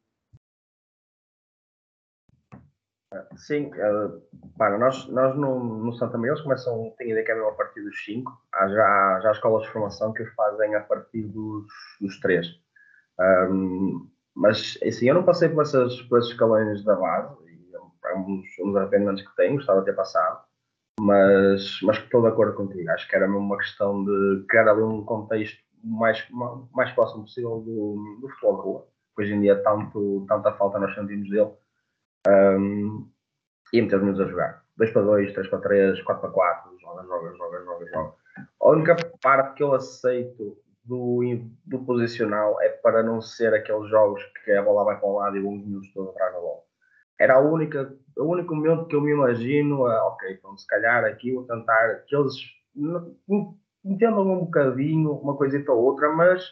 [3.37, 4.21] Sim, uh,
[4.55, 7.81] para, nós, nós no, no Santa Maria eles começam, tenho ideia que é a partir
[7.81, 11.65] dos 5, há já, já escolas de formação que os fazem a partir dos,
[11.99, 12.47] dos 3.
[13.19, 17.35] Um, mas assim, eu não passei por, essas, por esses escalões da base,
[18.05, 20.41] é uns, uns arrependimentos que tenho, gostava de ter passado,
[20.99, 22.89] mas, mas estou de acordo contigo.
[22.91, 26.25] Acho que era mesmo uma questão de criar ali um contexto mais,
[26.73, 30.79] mais próximo possível do, do futebol de rua, que hoje em dia tanto, tanta falta
[30.79, 31.51] nós sentimos dele,
[32.27, 33.09] um,
[33.71, 34.63] e meter-nos a jogar.
[34.77, 38.13] 2 para 2, 3 para 3, 4 para 4, joga, joga, joga, joga, joga.
[38.61, 40.57] A única parte que eu aceito
[40.89, 41.21] do,
[41.65, 45.37] do posicional é para não ser aqueles jogos que a bola vai para um lado
[45.37, 46.61] e uns minutos todos atrás da bola.
[47.19, 51.05] Era a única, o único momento que eu me imagino, uh, ok, então se calhar
[51.05, 52.33] aqui vou tentar que eles
[53.85, 56.43] entendam um bocadinho uma coisita ou outra, mas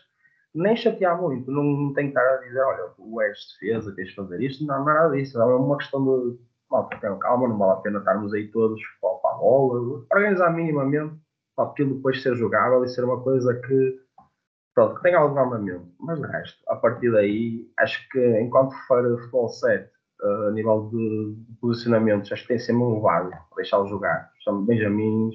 [0.53, 4.09] nem chatear muito, não, não tem que estar a dizer, olha, tu és defesa, tens
[4.09, 6.37] de fazer isto, não, não é nada disso, é uma questão de,
[6.69, 11.15] malta, calma, não vale a pena estarmos aí todos para a bola, organizar minimamente,
[11.55, 14.06] para aquilo depois ser jogável e ser uma coisa que,
[14.77, 19.01] pronto, que tenha algum armamento, mas de resto, a partir daí, acho que enquanto for
[19.21, 19.89] futebol 7,
[20.21, 24.31] a nível de, posicionamentos, acho que tem sempre um vário deixá-los jogar.
[24.43, 25.33] São Benjamins,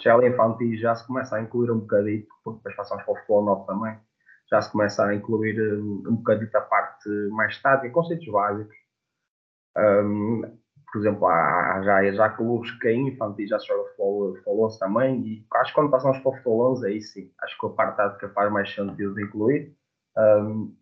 [0.00, 3.16] já ali infantil já se começa a incluir um bocadito, porque depois passamos para o
[3.16, 3.98] futebol novo também,
[4.48, 8.76] já se começa a incluir um, um bocadito a parte mais tática, conceitos básicos.
[9.76, 10.56] Um,
[10.94, 14.78] por exemplo, há, já, já clubes que em infantil já se joga futebol, futebol 11
[14.78, 17.70] também, e acho que quando passamos para o futebol 11, aí sim, acho que a
[17.70, 19.74] parte tática faz mais sentido de incluir.
[20.16, 20.72] Um,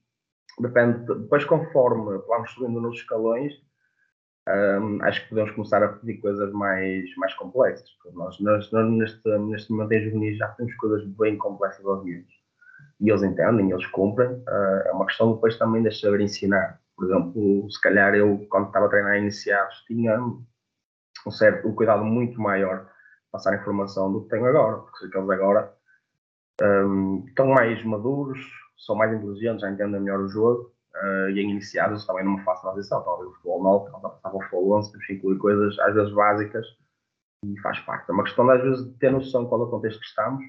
[0.60, 3.54] depende, depois conforme vamos subindo nos escalões,
[4.46, 7.88] um, acho que podemos começar a pedir coisas mais, mais complexas.
[8.12, 12.34] Nós, nós, nós, neste, neste momento em juvenis já temos coisas bem complexas aos miúdos.
[13.00, 14.28] E eles entendem, eles cumprem.
[14.30, 16.81] Uh, é uma questão depois também de saber ensinar.
[17.02, 22.04] Por exemplo, se calhar eu, quando estava a treinar iniciados, tinha um certo um cuidado
[22.04, 22.88] muito maior
[23.32, 25.74] passar informação do que tenho agora, porque aqueles agora
[26.62, 28.38] um, estão mais maduros,
[28.78, 32.60] são mais inteligentes, já entendem melhor o jogo uh, e em iniciados também numa fase
[32.60, 33.02] de transição.
[33.02, 35.94] Ver o futebol 9, estão a passar o futebol 11, temos que incluir coisas às
[35.94, 36.66] vezes básicas
[37.44, 38.08] e faz parte.
[38.08, 40.44] É uma questão às vezes de ter noção qual é o contexto que estamos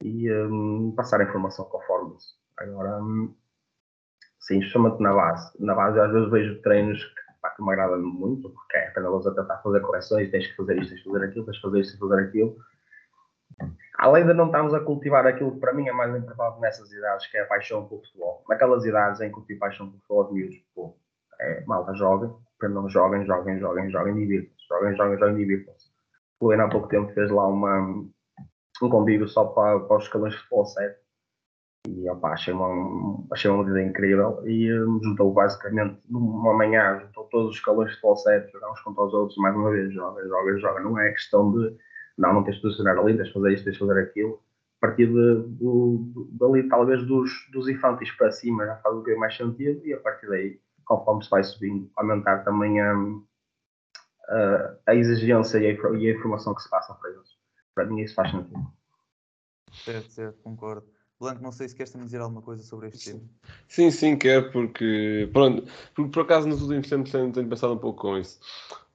[0.00, 2.38] e um, passar a informação conforme isso.
[2.56, 3.34] Agora, um,
[4.48, 5.52] sim, justamente na base.
[5.60, 9.26] Na base, às vezes vejo treinos que, pá, que me agradam muito, porque é apenas
[9.26, 11.80] a tentar fazer correções, tens que fazer isto, tens que fazer aquilo, tens que fazer
[11.80, 12.56] isto, tens que fazer aquilo.
[13.98, 17.26] Além de não estarmos a cultivar aquilo que para mim é mais importante nessas idades,
[17.26, 18.44] que é a paixão pelo futebol.
[18.48, 20.96] Naquelas idades em que cultivo paixão pelo futebol, de miúdos, pô,
[21.40, 25.88] é, malta, joguem, aprendam, joguem, joguem, joguem, joguem, divirtam-se, joguem, joguem, joguem, divirtam-se.
[26.40, 30.32] O Helena há pouco tempo fez lá uma, um convívio só para, para os escalões
[30.32, 31.07] de futebol 7
[31.96, 37.24] e opa, achei, uma, achei uma medida incrível e um, juntou basicamente numa manhã, juntou
[37.24, 40.58] todos os escalões de futebol 7, jogámos contra os outros mais uma vez, joga, joga,
[40.58, 41.76] joga, não é questão de
[42.18, 44.42] não, não tens de posicionar ali, tens de fazer isto, tens de fazer aquilo.
[44.82, 45.44] A partir de,
[46.32, 49.94] dali, talvez dos, dos infantis para cima, já faz o que é mais sentido, e
[49.94, 52.94] a partir daí, conforme se vai subindo, aumentar também a,
[54.28, 57.28] a, a exigência e a, e a, informação que se passa para eles.
[57.74, 58.66] Para mim, isso faz sentido.
[59.72, 60.86] Certo, certo, concordo.
[61.20, 63.24] Blanco, não sei se queres também dizer alguma coisa sobre este tema.
[63.66, 67.78] Sim, sim, quero, porque, pronto, porque por acaso nos últimos tempos tenho, tenho pensado um
[67.78, 68.38] pouco com isso.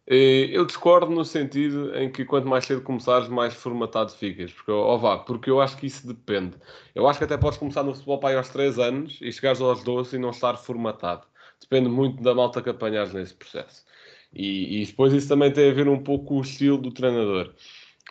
[0.06, 4.52] Eu discordo no sentido em que quanto mais cedo começares, mais formatado ficas.
[4.52, 6.58] Porque, oh, vá, porque eu acho que isso depende.
[6.94, 9.62] Eu acho que até podes começar no futebol para aí aos 3 anos e chegares
[9.62, 11.26] aos 12 e não estar formatado.
[11.62, 13.86] Depende muito da malta que apanhares nesse processo.
[14.34, 17.54] E, e depois isso também tem a ver um pouco com o estilo do treinador.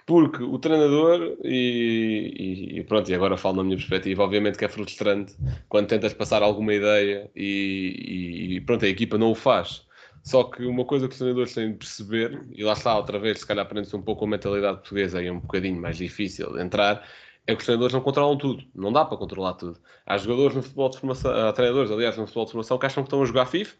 [0.07, 4.69] Porque o treinador, e, e, pronto, e agora falo na minha perspectiva, obviamente que é
[4.69, 5.35] frustrante
[5.69, 9.87] quando tentas passar alguma ideia e, e pronto, a equipa não o faz.
[10.23, 13.41] Só que uma coisa que os treinadores têm de perceber, e lá está outra vez,
[13.41, 16.63] se calhar aprende-se um pouco a mentalidade portuguesa e é um bocadinho mais difícil de
[16.63, 17.07] entrar,
[17.47, 18.65] é que os treinadores não controlam tudo.
[18.75, 19.81] Não dá para controlar tudo.
[20.07, 23.03] Há jogadores no futebol de formação, há treinadores, aliás, no futebol de formação, que acham
[23.03, 23.75] que estão a jogar FIFA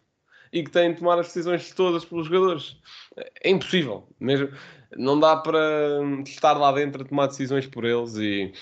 [0.51, 2.77] e que têm de tomar as decisões todas pelos jogadores.
[3.41, 4.07] É impossível.
[4.19, 4.49] Mesmo,
[4.97, 5.59] não dá para
[6.25, 8.53] estar lá dentro a tomar decisões por eles e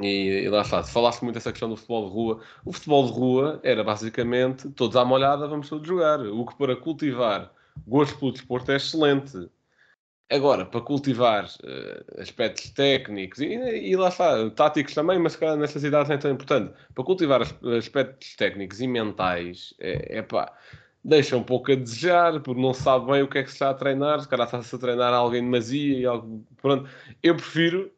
[0.00, 2.40] e, e, lá está, falaste muito dessa questão do futebol de rua.
[2.64, 6.20] O futebol de rua era basicamente todos à molhada, vamos todos jogar.
[6.20, 7.52] O que para cultivar
[7.86, 9.50] gosto pelo desporto é excelente.
[10.30, 15.82] Agora, para cultivar uh, aspectos técnicos e, e, lá está, táticos também, mas calhar nessas
[15.82, 16.72] idades não é tão importante.
[16.94, 20.56] Para cultivar aspectos técnicos e mentais, é, é pá,
[21.04, 23.70] deixa um pouco a desejar, porque não sabe bem o que é que se está
[23.70, 24.20] a treinar.
[24.20, 26.44] Se calhar está-se a treinar alguém de mazia e algo.
[26.60, 26.88] Pronto.
[27.22, 27.90] Eu prefiro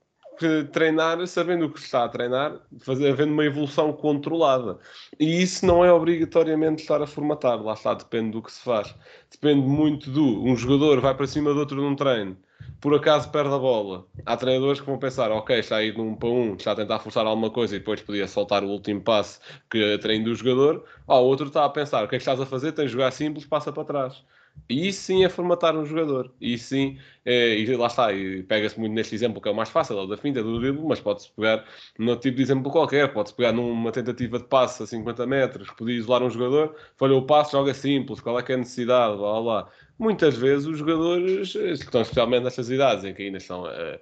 [0.73, 4.79] treinar sabendo o que está a treinar, fazer, havendo uma evolução controlada.
[5.19, 8.95] E isso não é obrigatoriamente estar a formatar, lá está, depende do que se faz.
[9.31, 10.43] Depende muito do.
[10.43, 12.37] Um jogador vai para cima do outro num treino,
[12.81, 14.07] por acaso perde a bola.
[14.27, 16.99] Há treinadores que vão pensar, ok, está a ir num para um, está a tentar
[16.99, 20.85] forçar alguma coisa e depois podia soltar o último passe que é treino do jogador.
[21.07, 22.73] Ah, o outro está a pensar, o que é que estás a fazer?
[22.73, 24.25] Tens de jogar simples, passa para trás.
[24.69, 26.33] E isso sim é formatar um jogador.
[26.41, 29.69] E sim, é, e lá está, e pega-se muito neste exemplo que é o mais
[29.69, 31.65] fácil, é o da finta, do drible, mas pode-se pegar
[31.99, 35.97] num tipo de exemplo qualquer, pode-se pegar numa tentativa de passe a 50 metros, podia
[35.97, 39.41] isolar um jogador, falhou o passe, joga simples, qual é que é a necessidade, blá
[39.41, 39.71] blá
[40.03, 43.99] muitas vezes os jogadores, que estão especialmente nestas idades em que ainda estão a, a,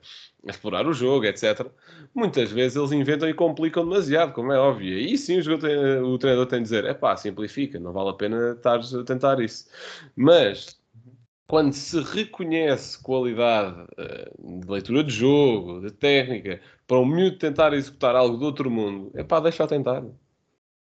[0.49, 1.67] explorar o jogo, etc.,
[2.15, 4.99] muitas vezes eles inventam e complicam demasiado, como é óbvio.
[4.99, 8.15] E sim, o, tem, o treinador tem de dizer: é pá, simplifica, não vale a
[8.15, 9.67] pena estar a tentar isso.
[10.17, 10.81] Mas
[11.47, 17.73] quando se reconhece qualidade uh, de leitura de jogo, de técnica, para um miúdo tentar
[17.75, 20.03] executar algo do outro mundo, é pá, deixa tentar.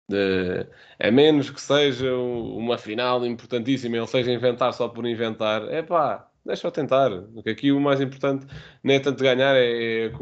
[0.09, 0.67] De,
[1.01, 6.29] a menos que seja uma final importantíssima, ele seja inventar só por inventar, é pá,
[6.45, 7.11] deixa-o tentar.
[7.35, 8.47] Porque aqui o mais importante
[8.83, 10.13] não é tanto ganhar, é, é,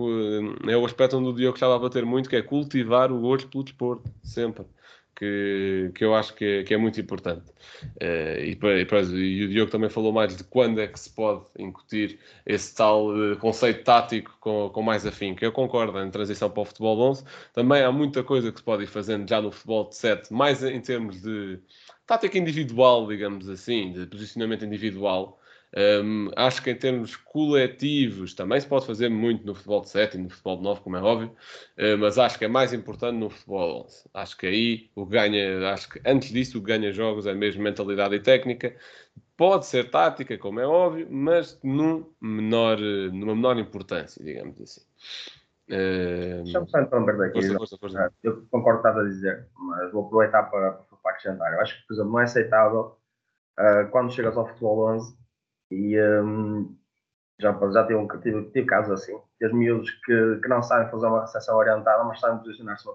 [0.68, 3.48] é o aspecto onde o Diogo estava a bater muito, que é cultivar o gosto
[3.48, 4.64] pelo desporto, sempre.
[5.14, 7.44] Que, que eu acho que é, que é muito importante.
[8.02, 12.18] Uh, e, e, o Diogo também falou mais de quando é que se pode incutir
[12.44, 15.44] esse tal uh, conceito tático com, com mais afinco.
[15.44, 18.84] Eu concordo, em transição para o futebol 11, também há muita coisa que se pode
[18.84, 21.58] ir fazendo já no futebol de 7, mais em termos de
[22.06, 25.40] tática individual, digamos assim, de posicionamento individual.
[25.76, 30.16] Um, acho que em termos coletivos também se pode fazer muito no futebol de 7
[30.16, 33.16] e no futebol de 9, como é óbvio, uh, mas acho que é mais importante
[33.16, 34.08] no futebol 11.
[34.14, 37.62] Acho que aí o ganha, acho que antes disso o que ganha jogos é mesmo
[37.62, 38.76] mentalidade e técnica.
[39.36, 42.78] Pode ser tática, como é óbvio, mas num menor,
[43.12, 44.82] numa menor importância, digamos assim.
[45.68, 47.40] Uh, Deixa-me só interromper daqui.
[47.48, 48.12] Força, força, força.
[48.22, 51.52] Eu concordo com o que estás a dizer, mas vou aproveitar para, para acrescentar.
[51.52, 52.96] Eu acho que, por exemplo, não é aceitável
[53.58, 55.23] uh, quando chegas ao futebol 11
[55.70, 56.76] e um,
[57.40, 59.18] já, já tive, tive, tive casos assim.
[59.38, 62.94] Tens miúdos que, que não sabem fazer uma recepção orientada, mas sabem posicionar-se no.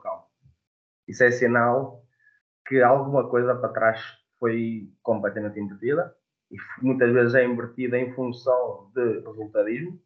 [1.08, 2.04] Isso é sinal
[2.68, 4.00] que alguma coisa para trás
[4.40, 6.16] foi completamente invertida
[6.52, 10.00] e muitas vezes é invertida em função de resultadismo.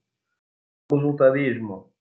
[0.92, 1.92] O resultadismo,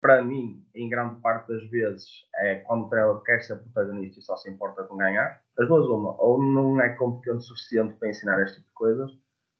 [0.00, 4.22] para mim, em grande parte das vezes, é quando o treinador quer ser protagonista e
[4.22, 5.42] só se importa com ganhar.
[5.58, 9.10] As duas, uma, ou não é competente o suficiente para ensinar este tipo de coisas,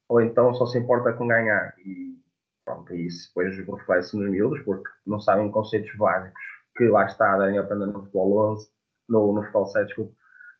[0.09, 1.73] ou então só se importa com ganhar.
[1.79, 2.17] E
[2.65, 6.41] pronto, isso depois reflete-se nos miúdos, porque não sabem conceitos básicos
[6.75, 8.69] que lá está, devem aprender no futebol 11,
[9.09, 10.13] no, no futebol 7, desculpa.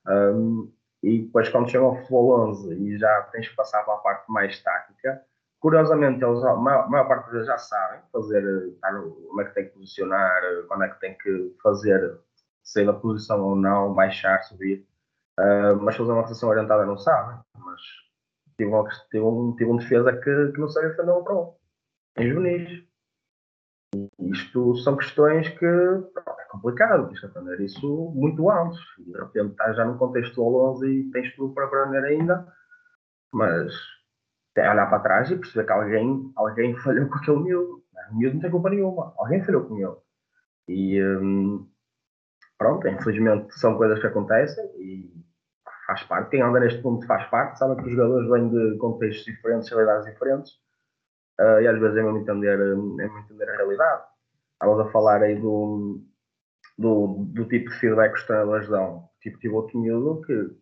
[0.07, 3.97] Um, e depois quando chegam ao futebol 11 e já tens que passar para a
[3.97, 5.21] parte mais tática,
[5.59, 9.53] curiosamente eles, a maior, a maior parte deles já sabem fazer, estar, como é que
[9.53, 12.19] tem que posicionar, quando é que tem que fazer,
[12.63, 14.87] sair da posição ou não, baixar, subir,
[15.39, 17.81] uh, mas fazer uma recepção orientada não sabem, mas
[18.57, 21.53] tive, um, tive, um, tive um defesa que, que não sabia defender um para um,
[22.17, 22.87] em juvenis.
[24.19, 28.79] Isto são questões que é complicado, tens que aprender isso muito antes.
[28.99, 32.53] E de repente estás já no contexto ao 11 e tens tudo para aprender ainda,
[33.31, 33.71] mas
[34.57, 37.83] é olhar para trás e perceber que alguém, alguém falhou com aquele miúdo.
[38.11, 39.95] O miúdo não tem culpa nenhuma, alguém falhou com ele.
[40.67, 41.67] E hum,
[42.57, 45.16] pronto, infelizmente são coisas que acontecem e
[45.87, 46.31] faz parte.
[46.31, 50.05] Quem anda neste ponto faz parte, sabe que os jogadores vêm de contextos diferentes, realidades
[50.05, 50.51] diferentes,
[51.39, 54.03] uh, e às vezes é mesmo entender, é mesmo entender a realidade.
[54.53, 56.01] Estavas a falar aí do,
[56.77, 59.09] do, do, tipo de feedback que os treinadores dão.
[59.21, 60.55] Tipo, tive outro miúdo que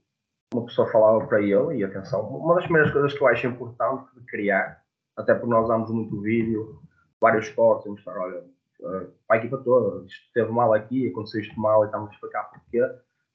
[0.54, 4.08] uma pessoa falava para ele, e atenção, uma das primeiras coisas que eu acho importante
[4.16, 4.82] de criar,
[5.18, 6.80] até porque nós damos muito vídeo,
[7.20, 8.44] vários cortes, mostrar, olha,
[8.82, 12.14] uh, para a equipa toda, isto esteve mal aqui, aconteceu isto mal e estamos a
[12.14, 12.82] explicar porquê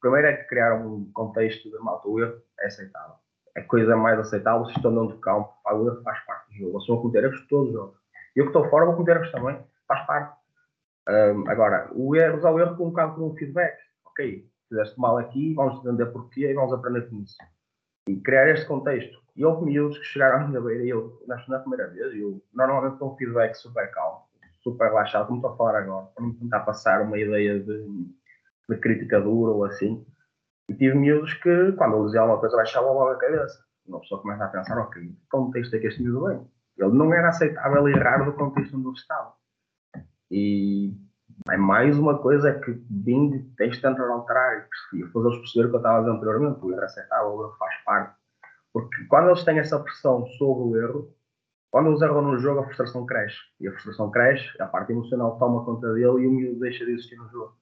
[0.01, 3.17] Primeiro é criar um contexto de malta, o erro é aceitável.
[3.55, 5.53] É coisa mais aceitável se estão dentro do campo.
[5.67, 6.79] o erro faz parte do jogo.
[6.79, 7.99] Eles vão cometer erros todos os jogos.
[8.35, 9.59] Eu que estou fora vou cometer erros também.
[9.87, 10.41] Faz parte.
[11.09, 13.77] Um, agora, o erro, usar o erro como um bocado como um feedback.
[14.07, 17.37] Ok, fizeste mal aqui, vamos entender porquê e vamos aprender com isso.
[18.09, 19.21] E criar este contexto.
[19.37, 22.99] E houve miúdos que chegaram à minha beira eu, na, na primeira vez, eu normalmente
[22.99, 24.23] dou um feedback super calmo,
[24.63, 28.11] super relaxado, como estou a falar agora, para não tentar passar uma ideia de
[28.71, 30.05] de crítica dura ou assim.
[30.69, 33.65] E tive miúdos que, quando eu dizia alguma coisa, baixavam logo a cabeça.
[33.87, 36.47] Uma pessoa começa a pensar, ok, que contexto é que este miúdo vem?
[36.79, 39.35] Ele não era aceitável errar do contexto onde ele estava.
[40.31, 40.95] E
[41.51, 45.77] é mais uma coisa que vim, tens de tentar alterar e fazer-los perceber o que
[45.77, 46.65] eu estava a dizer anteriormente.
[46.65, 48.17] O erro é aceitável, o erro faz parte.
[48.73, 51.15] Porque quando eles têm essa pressão sobre o erro,
[51.71, 53.39] quando eles erram no jogo, a frustração cresce.
[53.61, 56.93] E a frustração cresce, a parte emocional toma conta dele e o miúdo deixa de
[56.93, 57.57] existir no jogo.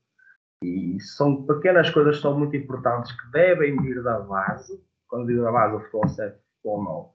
[0.63, 5.43] E são pequenas coisas que são muito importantes que devem vir da base, quando digo
[5.43, 7.09] da base, o futebol 7, futebol 9,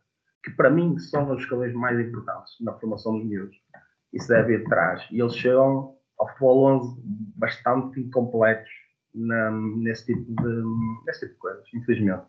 [0.44, 3.58] que para mim são os escalões mais importantes na formação dos miúdos.
[4.14, 5.06] Isso deve ir de trás.
[5.12, 7.02] E eles chegam ao futebol 11
[7.36, 8.70] bastante incompletos
[9.14, 10.64] na, nesse, tipo de,
[11.06, 12.26] nesse tipo de coisas, infelizmente.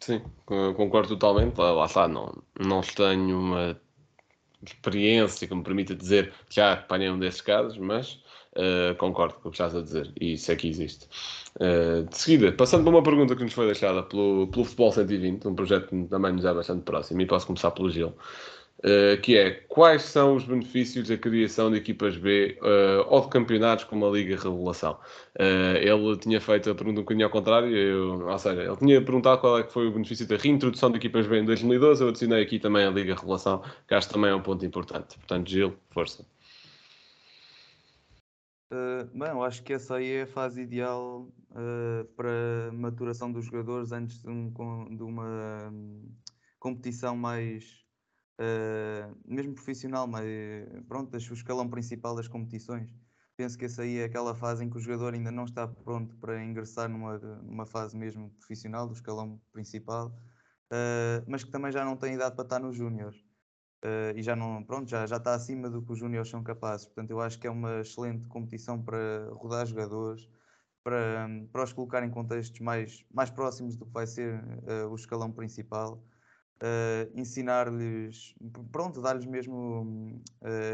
[0.00, 1.58] Sim, concordo totalmente.
[1.58, 3.80] Lá está, não, não tenho uma
[4.64, 8.20] experiência que me permita dizer que já apanhei um desses casos, mas
[8.56, 11.06] Uh, concordo com o que estás a dizer, e isso é que existe.
[11.54, 15.46] Uh, de seguida, passando para uma pergunta que nos foi deixada pelo, pelo Futebol 120,
[15.46, 18.12] um projeto que também nos é bastante próximo, e posso começar pelo Gil,
[18.84, 22.58] uh, que é quais são os benefícios da criação de equipas B
[23.08, 24.98] ou de campeonatos como a Liga Revelação?
[25.38, 29.40] ele tinha feito a pergunta um bocadinho ao contrário, eu, ou seja, ele tinha perguntado
[29.40, 32.42] qual é que foi o benefício da reintrodução de equipas B em 2012, eu adicionei
[32.42, 35.16] aqui também a Liga Revelação, que acho também é um ponto importante.
[35.18, 36.24] Portanto, Gil, força.
[38.72, 43.90] Uh, eu acho que essa aí é a fase ideal uh, para maturação dos jogadores
[43.90, 44.48] antes de, um,
[44.96, 46.08] de uma um,
[46.56, 47.64] competição mais
[48.40, 50.24] uh, mesmo profissional, mas
[50.88, 52.92] pronto, o escalão principal das competições.
[53.36, 56.16] penso que essa aí é aquela fase em que o jogador ainda não está pronto
[56.16, 60.08] para ingressar numa, numa fase mesmo profissional, do escalão principal,
[60.72, 63.16] uh, mas que também já não tem idade para estar nos júniores.
[63.82, 66.86] Uh, e já não, pronto, já, já está acima do que os júniores são capazes.
[66.86, 70.28] Portanto, eu acho que é uma excelente competição para rodar jogadores,
[70.84, 74.94] para, para os colocar em contextos mais, mais próximos do que vai ser uh, o
[74.94, 76.02] escalão principal.
[76.62, 78.34] Uh, ensinar-lhes,
[78.70, 80.22] pronto, dar-lhes mesmo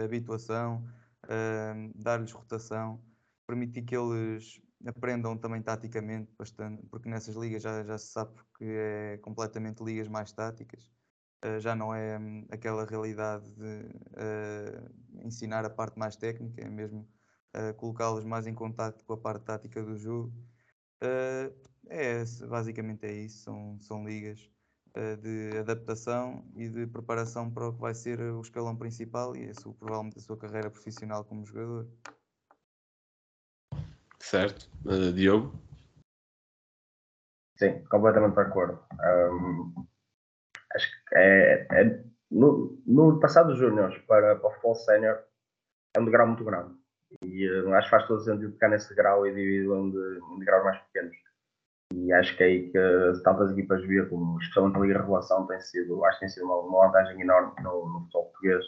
[0.04, 0.84] habituação,
[1.94, 3.00] dar-lhes rotação,
[3.46, 8.64] permitir que eles aprendam também taticamente bastante, porque nessas ligas já, já se sabe que
[8.64, 10.90] é completamente ligas mais táticas.
[11.44, 16.68] Uh, já não é um, aquela realidade de uh, ensinar a parte mais técnica, é
[16.68, 17.08] mesmo
[17.54, 20.32] uh, colocá-los mais em contato com a parte tática do jogo.
[21.88, 24.50] é, basicamente é isso, são, são ligas
[25.16, 29.54] de adaptação e de preparação para o que vai ser o escalão principal e a
[29.54, 31.86] sua, provavelmente a sua carreira profissional como jogador.
[34.18, 34.70] Certo.
[35.14, 35.52] Diogo?
[37.56, 38.82] Sim, completamente de acordo.
[39.30, 39.86] Um
[40.76, 45.22] acho que é, é no, no passado dos júniores para, para o futebol sénior
[45.94, 46.74] é um degrau muito grande.
[47.22, 50.64] E uh, acho que faz todo sentido ficar nesse grau e dividir em, em degraus
[50.64, 51.16] mais pequenos.
[51.94, 55.60] E acho que é aí que tantas equipas viram, como especialmente a Liga Revelação, tem
[55.60, 58.64] sido, acho que tem sido uma, uma vantagem enorme no, no futebol português.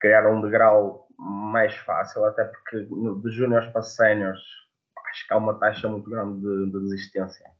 [0.00, 4.40] Criar um degrau mais fácil, até porque de júniores para séniores
[5.12, 7.50] acho que há uma taxa muito grande de, de desistência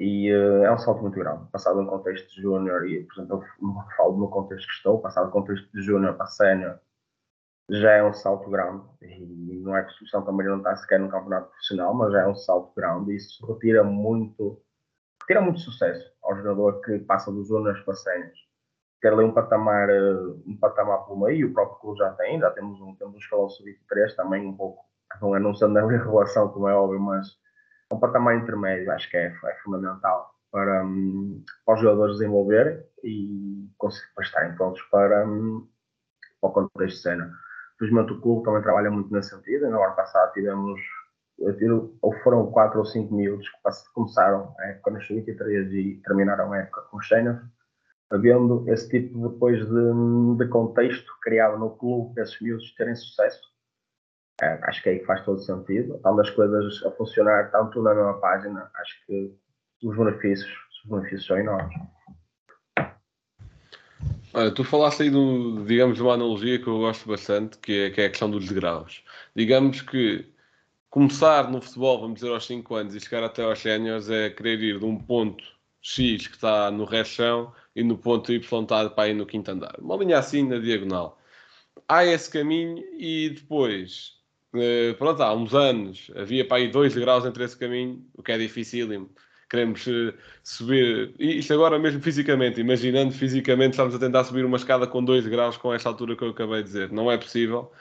[0.00, 1.46] e uh, é um salto muito grande.
[1.52, 5.28] Passado um contexto de júnior, e por exemplo, eu falo no contexto que estou, passado
[5.28, 6.78] um contexto de júnior para sénior,
[7.70, 8.84] já é um salto grande.
[9.02, 12.22] E não é que a instituição também não está sequer no campeonato profissional, mas já
[12.22, 13.12] é um salto grande.
[13.12, 14.60] E isso retira muito,
[15.22, 18.38] retira muito sucesso ao jogador que passa dos júniores para séniores.
[19.00, 19.88] Ter ali um patamar,
[20.46, 23.48] um patamar pelo meio, o próprio clube já tem, já temos um, temos um escalão
[23.48, 24.84] sub-23 também um pouco,
[25.22, 27.38] não é não sendo a relação, como é óbvio, mas
[27.90, 33.70] um patamar intermédio, acho que é, é fundamental para, um, para os jogadores desenvolverem e
[33.78, 35.66] conseguir estarem prontos para, um,
[36.40, 37.32] para o contexto de cena.
[37.80, 39.68] Felizmente o clube também trabalha muito nesse sentido.
[39.68, 40.80] No ano passado tivemos,
[42.00, 46.58] ou foram 4 ou 5 miúdos que começaram a época nas 23 e terminaram a
[46.58, 47.40] época com os séniores,
[48.10, 53.50] havendo esse tipo depois de, de contexto criado no clube para esses miúdos terem sucesso
[54.40, 55.96] é, acho que aí faz todo sentido.
[55.96, 59.36] Estando as coisas a funcionar tanto na mesma página, acho que
[59.84, 60.50] os benefícios,
[60.84, 61.74] os benefícios são enormes.
[64.32, 67.90] Olha, tu falaste aí, do, digamos, de uma analogia que eu gosto bastante, que é,
[67.90, 69.02] que é a questão dos degraus.
[69.34, 70.26] Digamos que
[70.88, 74.60] começar no futebol, vamos dizer, aos 5 anos e chegar até aos séniores é querer
[74.60, 75.44] ir de um ponto
[75.82, 79.76] X que está no rechão e no ponto Y está para ir no quinto andar.
[79.80, 81.20] Uma linha assim na diagonal.
[81.88, 84.20] Há esse caminho e depois
[84.52, 88.32] Uh, pronto, há uns anos havia para aí 2 graus entre esse caminho, o que
[88.32, 89.08] é dificílimo.
[89.50, 94.86] Queremos uh, subir, isto agora mesmo fisicamente, imaginando fisicamente, estamos a tentar subir uma escada
[94.86, 96.92] com 2 graus com esta altura que eu acabei de dizer.
[96.92, 97.72] Não é possível.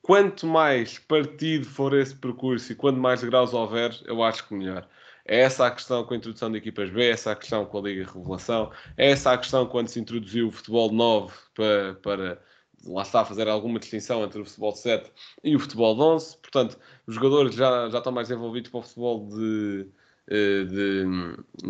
[0.00, 4.88] Quanto mais partido for esse percurso e quanto mais graus houver, eu acho que melhor.
[5.24, 7.78] É essa a questão com a introdução de equipas B, é essa a questão com
[7.78, 12.42] a Liga Revelação, é essa a questão quando se introduziu o futebol 9 para, para
[12.86, 15.12] lá está a fazer alguma distinção entre o futebol de 7
[15.44, 16.36] e o futebol de 11.
[16.38, 21.04] Portanto, os jogadores já, já estão mais envolvidos para o futebol de, eh, de,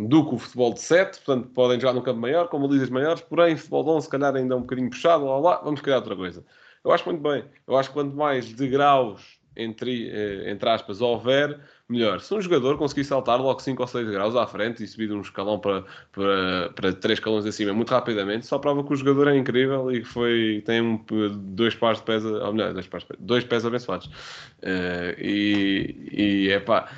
[0.08, 1.20] do que o futebol de 7.
[1.24, 3.22] Portanto, podem jogar no campo maior, como ligas maiores.
[3.22, 5.24] Porém, futebol de 11, se calhar, ainda é um bocadinho puxado.
[5.24, 6.44] Lá, lá, vamos criar outra coisa.
[6.84, 7.44] Eu acho muito bem.
[7.66, 12.20] Eu acho que quanto mais degraus, entre, eh, entre aspas, houver, melhor.
[12.20, 15.14] Se um jogador conseguir saltar logo 5 ou 6 graus à frente e subir de
[15.14, 19.28] um escalão para, para, para 3 escalões acima muito rapidamente, só prova que o jogador
[19.28, 21.04] é incrível e que foi, tem um,
[21.54, 22.88] dois pares de pés, ou melhor, dois,
[23.18, 24.06] dois pés abençoados.
[24.62, 26.90] Uh, e, e é pá.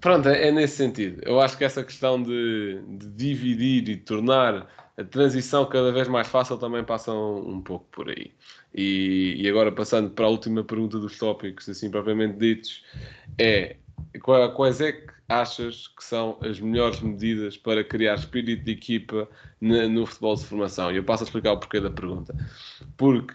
[0.00, 1.20] Pronto, é, é, nesse sentido.
[1.24, 6.26] Eu acho que essa questão de, de dividir e tornar a transição cada vez mais
[6.26, 8.32] fácil também passa um, um pouco por aí.
[8.74, 12.84] E, e, agora passando para a última pergunta dos tópicos, assim propriamente ditos,
[13.38, 13.76] é
[14.54, 19.28] quais é que achas que são as melhores medidas para criar espírito de equipa
[19.60, 20.90] no futebol de formação?
[20.92, 22.34] E eu passo a explicar o porquê da pergunta.
[22.96, 23.34] Porque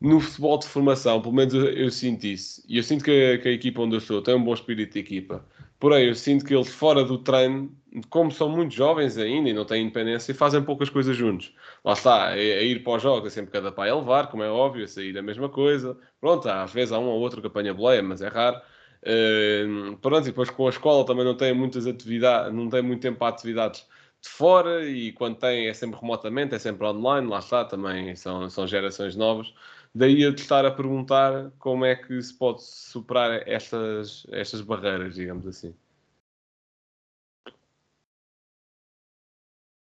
[0.00, 3.38] no futebol de formação, pelo menos eu, eu sinto isso, e eu sinto que a,
[3.38, 5.44] que a, equipa onde eu estou tem um bom espírito de equipa.
[5.82, 7.76] Porém, eu sinto que eles fora do treino,
[8.08, 11.52] como são muito jovens ainda e não têm independência, fazem poucas coisas juntos.
[11.84, 14.44] Lá está, a, a ir para os jogos é sempre cada pai a levar, como
[14.44, 15.98] é óbvio, a sair a mesma coisa.
[16.20, 18.60] Pronto, às vezes há um ou outro que apanha boleia, mas é raro.
[19.02, 23.02] Uh, pronto, e depois com a escola também não tem muitas atividades, não tem muito
[23.02, 23.84] tempo para atividades
[24.22, 28.48] de fora e quando tem é sempre remotamente, é sempre online, lá está, também são,
[28.48, 29.52] são gerações novas.
[29.94, 35.14] Daí eu te estar a perguntar como é que se pode superar estas, estas barreiras,
[35.14, 35.76] digamos assim.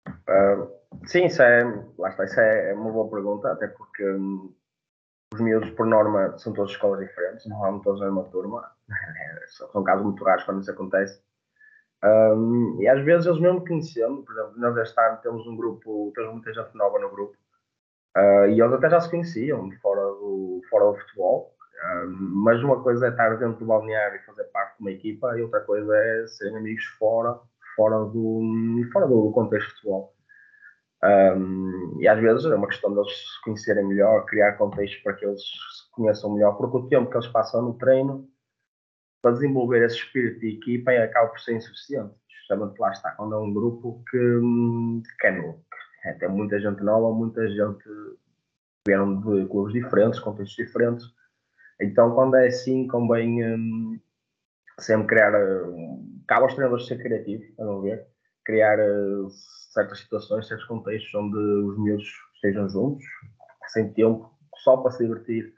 [0.08, 0.70] Uh,
[1.06, 1.64] sim, isso é,
[1.98, 4.54] lá está, isso é uma boa pergunta, até porque hum,
[5.34, 8.70] os miúdos, por norma, são todas escolas diferentes, não há todos na mesma turma.
[9.72, 11.22] são casos muito raros quando isso acontece.
[12.04, 16.12] Um, e às vezes eles mesmo conhecendo, por exemplo, nós este ano temos um grupo,
[16.16, 17.38] temos muita gente nova no grupo,
[18.18, 21.54] uh, e eles até já se conheciam fora do, fora do futebol,
[22.20, 25.42] mas uma coisa é estar dentro do balneário e fazer parte de uma equipa, e
[25.42, 27.40] outra coisa é serem amigos fora,
[27.76, 28.42] fora do,
[28.94, 30.14] fora do contexto de futebol.
[31.04, 35.26] Um, e às vezes é uma questão deles se conhecerem melhor, criar contextos para que
[35.26, 38.28] eles se conheçam melhor, porque o tempo que eles passam no treino
[39.22, 42.14] para desenvolver esse espírito de equipa acaba por ser insuficiente.
[42.40, 44.18] Justamente lá está, quando é um grupo que,
[45.20, 45.64] que é novo.
[46.06, 47.84] É, tem muita gente nova, muita gente
[48.88, 51.06] vieram de clubes diferentes, contextos diferentes.
[51.80, 54.00] Então, quando é assim, convém um,
[54.80, 55.34] sempre criar.
[55.36, 58.08] Um, cabe aos treinadores ser criativos, a não ver,
[58.46, 59.30] criar uh,
[59.74, 63.04] certas situações, certos contextos onde os miúdos estejam juntos,
[63.68, 65.54] sem tempo, só para se divertir.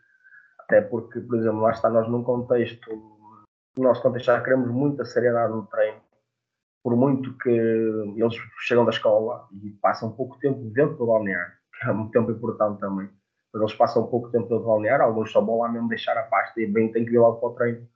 [0.60, 2.90] Até porque, por exemplo, lá está nós num contexto
[3.76, 6.02] no nosso contexto já queremos muita seriedade no treino,
[6.84, 11.54] por muito que eles chegam da escola e passam pouco tempo dentro do balneário,
[11.86, 13.10] é um tempo importante também.
[13.54, 16.60] Mas eles passam pouco tempo do balneário, alguns só vão lá mesmo deixar a pasta
[16.60, 17.88] e bem tem que ir logo para o treino.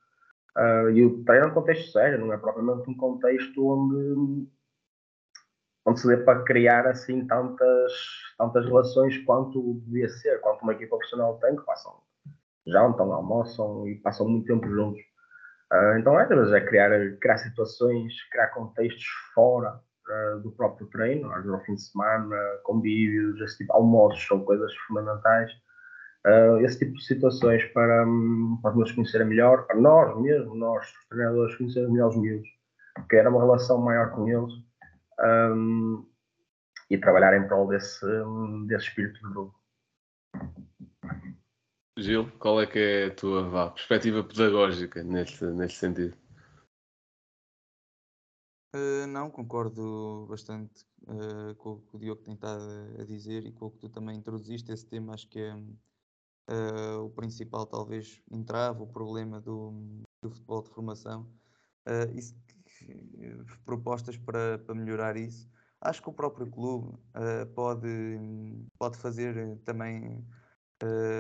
[0.55, 4.47] Uh, e o treino é um contexto sério, não é propriamente um contexto onde,
[5.85, 7.93] onde se dê para criar assim tantas,
[8.37, 11.93] tantas relações quanto devia ser, quanto uma equipa profissional tem, que passam,
[12.65, 15.01] jantam, almoçam e passam muito tempo juntos.
[15.71, 21.37] Uh, então, é, é criar, criar situações, criar contextos fora uh, do próprio treino, às
[21.37, 25.51] vezes ao fim de semana, convívios, esse tipo, almoços são coisas fundamentais.
[26.25, 30.85] Uh, esse tipo de situações para, um, para nos conhecerem melhor, para nós mesmo, nós,
[30.85, 32.49] os treinadores, conhecerem melhor os miúdos,
[33.07, 34.53] criar uma relação maior com eles
[35.21, 36.05] um,
[36.89, 38.05] e trabalhar em prol desse,
[38.67, 39.55] desse espírito de grupo.
[41.97, 46.15] Gil, qual é que é a tua vá, perspectiva pedagógica neste, neste sentido?
[48.77, 52.63] Uh, não, concordo bastante uh, com o que o Diogo tem estado
[52.99, 54.71] a dizer e com o que tu também introduziste.
[54.71, 60.61] Esse tema acho que é uh, o principal, talvez, entrave, o problema do, do futebol
[60.61, 61.27] de formação.
[62.13, 62.35] Isso,
[63.63, 65.49] propostas para, para melhorar isso.
[65.79, 66.97] Acho que o próprio clube
[67.55, 67.87] pode,
[68.77, 70.21] pode fazer também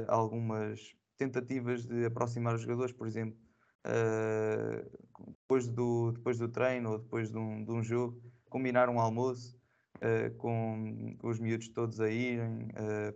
[0.09, 3.39] algumas tentativas de aproximar os jogadores, por exemplo,
[3.87, 8.99] uh, depois, do, depois do treino ou depois de um, de um jogo, combinar um
[8.99, 9.57] almoço
[9.97, 12.69] uh, com, os miúdos todos a irem,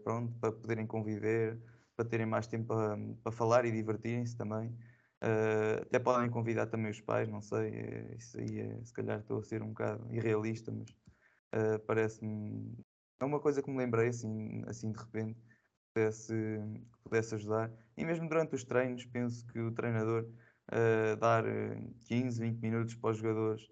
[0.03, 1.59] pronto, para poderem conviver,
[1.95, 4.76] para terem mais tempo para, para falar e divertirem-se também.
[5.24, 9.19] Uh, até podem convidar também os pais, não sei, é, isso aí é, se calhar
[9.19, 12.76] estou a ser um bocado irrealista, mas uh, parece-me.
[13.19, 15.39] É uma coisa que me lembrei assim, assim de repente,
[15.93, 16.34] pudesse,
[17.03, 17.72] pudesse ajudar.
[17.95, 20.28] E mesmo durante os treinos, penso que o treinador
[21.19, 21.43] dar
[22.07, 23.67] 15, eh, 20 minutos para os jogadores,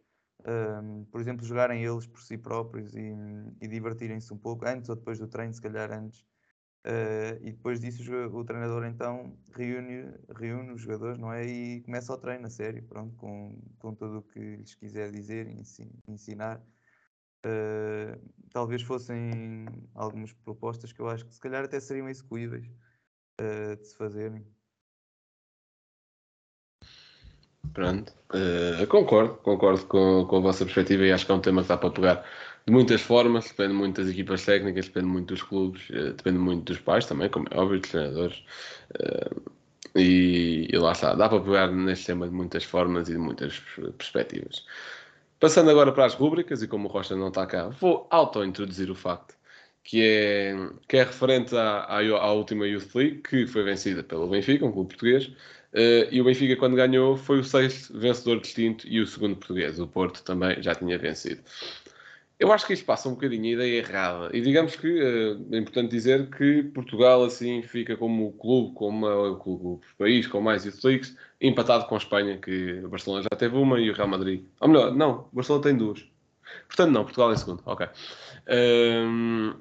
[0.46, 3.14] um, por exemplo, jogarem eles por si próprios e,
[3.62, 6.26] e divertirem-se um pouco, antes ou depois do treino, se calhar antes.
[6.86, 11.46] Uh, e depois disso o, o, treinador então reúne, reúne os jogadores não é?
[11.46, 15.46] e começa o treino a sério, pronto, com, com tudo o que lhes quiser dizer
[15.48, 15.62] e
[16.08, 16.64] ensinar.
[17.46, 18.18] Uh,
[18.52, 22.66] talvez fossem algumas propostas que eu acho que se calhar até seriam execuíveis
[23.42, 24.46] uh, de se fazerem.
[27.74, 31.62] Pronto, uh, concordo, concordo com, com a vossa perspectiva e acho que é um tema
[31.62, 32.26] que dá para pegar
[32.66, 36.80] de muitas formas, depende muito das equipas técnicas, depende muito dos clubes, depende muito dos
[36.80, 38.44] pais também, como é óbvio, dos treinadores.
[39.96, 43.60] E, e, lá está, dá para pegar neste tema de muitas formas e de muitas
[43.98, 44.64] perspectivas.
[45.40, 48.96] Passando agora para as rúbricas, e como o Rocha não está cá, vou auto-introduzir o
[48.96, 49.36] facto
[49.84, 50.54] que é,
[50.88, 54.72] que é referente à, à, à, última Youth League, que foi vencida pelo Benfica, um
[54.72, 55.32] clube português,
[55.74, 59.80] uh, e o Benfica, quando ganhou, foi o sexto vencedor distinto e o segundo português.
[59.80, 61.42] O Porto também já tinha vencido.
[62.40, 64.30] Eu acho que isto passa um bocadinho a ideia errada.
[64.34, 69.06] E digamos que uh, é importante dizer que Portugal assim fica como o clube, como
[69.06, 73.38] o, o, o país com mais Youth empatado com a Espanha, que o Barcelona já
[73.38, 74.44] teve uma e o Real Madrid.
[74.62, 76.06] Ou melhor, não, o Barcelona tem duas.
[76.68, 77.62] Portanto, não, Portugal em segundo.
[77.66, 77.88] Ok.
[78.48, 79.54] Um,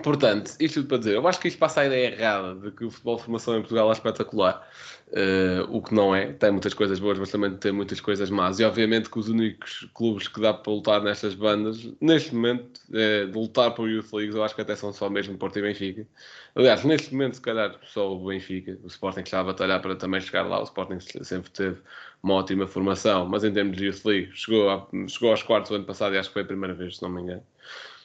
[0.00, 2.84] Portanto, isto tudo para dizer, eu acho que isto passa a ideia errada de que
[2.84, 4.66] o futebol de formação em Portugal é espetacular.
[5.08, 8.58] Uh, o que não é, tem muitas coisas boas, mas também tem muitas coisas más.
[8.58, 13.26] E obviamente que os únicos clubes que dá para lutar nestas bandas, neste momento, é,
[13.26, 16.06] de lutar por Youth Leagues, eu acho que até são só mesmo Porto e Benfica.
[16.54, 18.78] Aliás, neste momento, se calhar, só o Benfica.
[18.82, 20.60] O Sporting está a batalhar para também chegar lá.
[20.60, 21.78] O Sporting sempre teve
[22.22, 25.76] uma ótima formação, mas em termos de Youth League, chegou, a, chegou aos quartos do
[25.76, 27.42] ano passado e acho que foi a primeira vez, se não me engano.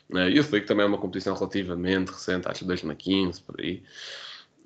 [0.09, 3.83] Uh, Youth League também é uma competição relativamente recente, acho que 2015, por aí.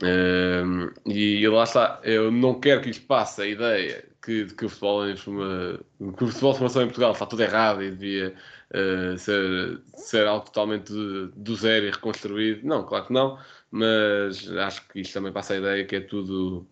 [0.04, 4.70] Uh, e, lá está, eu não quero que isto passe a ideia que, que, o
[4.70, 5.80] futebol forma,
[6.18, 8.36] que o futebol de formação em Portugal está tudo errado e devia
[8.74, 12.68] uh, ser, ser algo totalmente do, do zero e reconstruído.
[12.68, 13.40] Não, claro que não,
[13.72, 16.68] mas acho que isto também passa a ideia que é tudo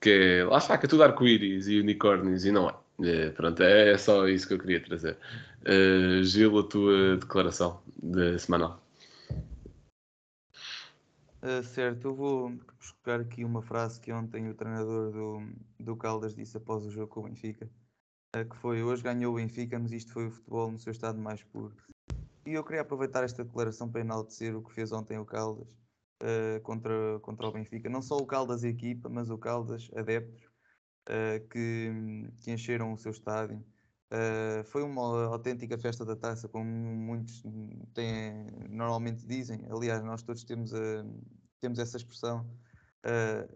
[0.00, 2.83] que é, lá está, que é tudo arco-íris e unicórnios e não é.
[3.02, 5.18] É, pronto, é, é, só isso que eu queria trazer.
[5.62, 8.80] Uh, Gil, a tua declaração de semanal.
[11.42, 15.42] Uh, certo, eu vou buscar aqui uma frase que ontem o treinador do,
[15.78, 17.68] do Caldas disse após o jogo com o Benfica,
[18.36, 21.18] uh, que foi hoje ganhou o Benfica, mas isto foi o futebol no seu estado
[21.18, 21.74] mais puro.
[22.46, 25.72] E eu queria aproveitar esta declaração para enaltecer o que fez ontem o Caldas
[26.22, 27.88] uh, contra, contra o Benfica.
[27.88, 30.43] Não só o Caldas a equipa, mas o Caldas adeptos
[31.08, 31.90] uh, que,
[32.42, 33.64] que, encheram o seu estádio.
[34.12, 37.42] Uh, foi uma autêntica festa da taça, como muitos
[37.94, 39.60] têm, normalmente dizem.
[39.70, 41.04] Aliás, nós todos temos, a,
[41.60, 42.48] temos essa expressão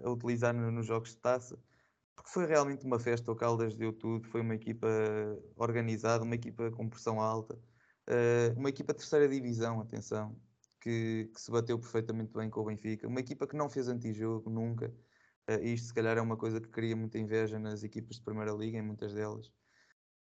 [0.04, 1.58] a utilizar no, nos jogos de taça,
[2.14, 3.32] porque foi realmente uma festa.
[3.32, 4.86] O Caldas deu tudo, foi uma equipa
[5.56, 7.58] organizada, uma equipa com pressão alta,
[8.56, 10.36] uma equipa terceira divisão, atenção,
[10.82, 14.50] que, que, se bateu perfeitamente bem com o Benfica, uma equipa que não fez antijogo
[14.50, 14.92] nunca.
[15.48, 18.52] Uh, isto, se calhar, é uma coisa que cria muita inveja nas equipas de Primeira
[18.52, 19.46] Liga, em muitas delas.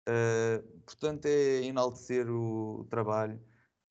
[0.08, 3.40] Uh, portanto, é enaltecer o, o trabalho.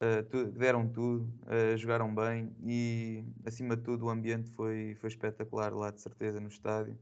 [0.02, 1.34] Uh, tu, deram tudo,
[1.78, 6.48] jogaram bem e, acima de tudo, o ambiente foi, foi espetacular lá, de certeza, no
[6.48, 6.98] estádio.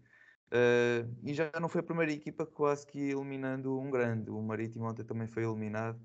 [1.23, 4.29] e já não foi a primeira equipa quase que eliminando um grande.
[4.29, 5.99] O Marítimo ontem também foi eliminado.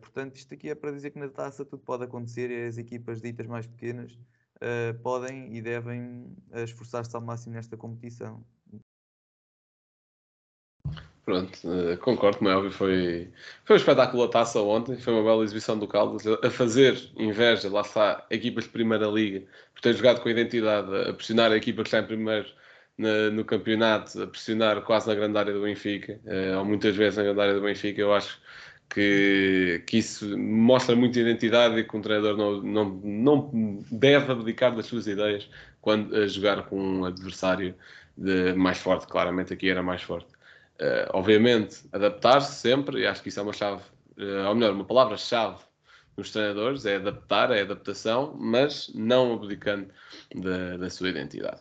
[0.00, 3.20] portanto, isto aqui é para dizer que na taça tudo pode acontecer e as equipas
[3.22, 4.18] ditas mais pequenas
[4.64, 8.42] uh, podem e devem uh, esforçar-se ao máximo nesta competição.
[11.24, 13.32] Pronto, uh, concordo, como é óbvio, foi,
[13.64, 17.70] foi um espetáculo a taça ontem, foi uma bela exibição do Caldas, a fazer inveja,
[17.70, 21.56] lá está, equipas de Primeira Liga, por ter jogado com a identidade, a pressionar a
[21.56, 22.46] equipa que está em primeiro
[22.98, 26.20] na, no campeonato, a pressionar quase na grande área do Benfica,
[26.58, 28.38] ou muitas vezes na grande área do Benfica, eu acho
[28.88, 34.74] que, que isso mostra muita identidade e que um treinador não, não, não deve abdicar
[34.74, 35.48] das suas ideias
[35.80, 37.74] quando a jogar com um adversário
[38.16, 39.06] de, mais forte.
[39.06, 40.32] Claramente aqui era mais forte.
[40.80, 43.82] Uh, obviamente, adaptar-se sempre, e acho que isso é uma chave,
[44.18, 45.58] uh, ou melhor, uma palavra-chave
[46.16, 49.88] nos treinadores, é adaptar, é adaptação, mas não abdicando
[50.34, 51.60] da, da sua identidade.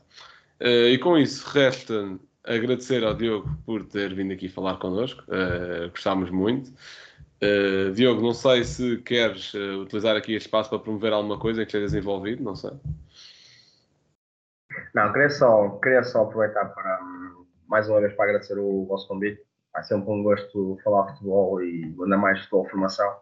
[0.62, 5.90] Uh, e com isso, resta agradecer ao Diogo por ter vindo aqui falar connosco, uh,
[5.90, 6.72] gostámos muito.
[7.44, 11.66] Uh, Diogo, não sei se queres uh, utilizar aqui este espaço para promover alguma coisa
[11.66, 12.72] que estejas envolvido, não sei.
[14.96, 17.02] Não, queria só, queria só aproveitar para,
[17.68, 19.42] mais uma vez, para agradecer o vosso convite.
[19.76, 23.14] É sempre um gosto falar futebol e ainda mais futebol formação.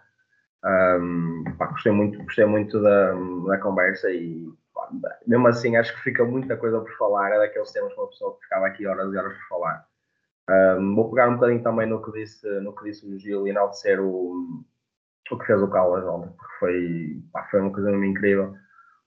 [0.63, 3.13] Um, pá, gostei muito, gostei muito da,
[3.47, 4.88] da conversa e pá,
[5.26, 7.32] mesmo assim acho que fica muita coisa por falar.
[7.32, 9.90] É daqueles temas para uma pessoa que ficava aqui horas e horas por falar.
[10.51, 13.51] Um, vou pegar um bocadinho também no que disse, no que disse o Gil e
[13.51, 14.63] enaltecer o,
[15.31, 18.53] o que fez o Caldas ontem, porque foi, pá, foi uma coisa incrível.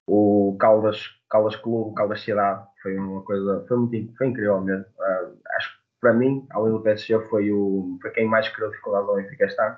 [0.06, 4.84] O Caldas, Caldas Clube, Caldas Cidade, foi uma coisa, foi, muito, foi incrível mesmo.
[4.84, 9.08] Uh, acho que para mim, além do PSG, foi, o, foi quem mais criou dificuldades
[9.08, 9.76] ao Benfica este ano.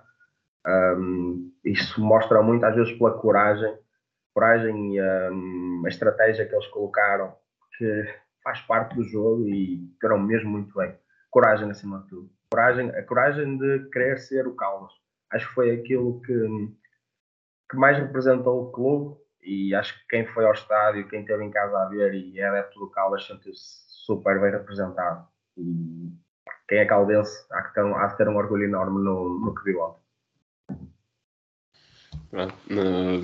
[0.68, 3.76] Um, isso mostra muito, às vezes, pela coragem,
[4.34, 7.34] coragem e um, a estratégia que eles colocaram,
[7.76, 8.04] que
[8.42, 10.94] faz parte do jogo e ficaram mesmo muito bem
[11.36, 12.30] coragem acima de tudo.
[12.50, 14.92] Coragem, a coragem de querer ser o Caldas.
[15.30, 16.72] Acho que foi aquilo que,
[17.70, 21.50] que mais representou o clube e acho que quem foi ao estádio, quem esteve em
[21.50, 25.28] casa a ver e é adepto do Caldas sentiu-se super bem representado.
[25.58, 26.10] E
[26.66, 29.82] quem é caldense há, que ter, de ter um orgulho enorme no, no que viu
[29.82, 30.00] ontem.
[32.30, 32.54] Pronto,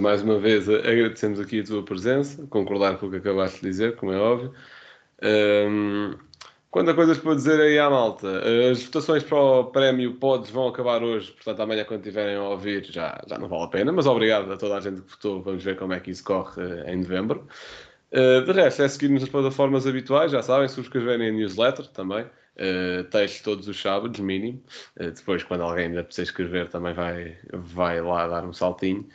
[0.00, 3.96] mais uma vez agradecemos aqui a tua presença, concordar com o que acabaste de dizer,
[3.96, 4.52] como é óbvio.
[5.22, 6.18] Um,
[6.72, 8.26] Quantas coisas para dizer aí à malta.
[8.26, 12.42] Eh, as votações para o prémio Pods vão acabar hoje, portanto, amanhã, quando tiverem a
[12.44, 13.92] ouvir, já, já não vale a pena.
[13.92, 15.42] Mas obrigado a toda a gente que votou.
[15.42, 17.46] Vamos ver como é que isso corre eh, em novembro.
[18.10, 22.24] Eh, de resto, é seguir-nos nas plataformas habituais, já sabem, subscreverem a newsletter também.
[22.54, 24.62] Uh, texto todos os sábados, mínimo.
[24.96, 29.06] Depois, quando alguém ainda precisa escrever, também vai, vai lá dar um saltinho.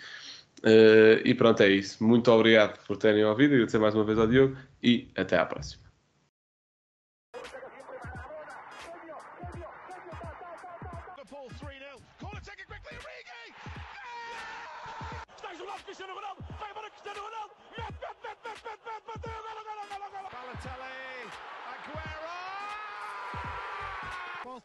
[1.23, 2.03] E pronto, é isso.
[2.03, 3.53] Muito obrigado por terem ouvido.
[3.53, 5.86] Agradecer mais uma vez ao Diogo e até à próxima.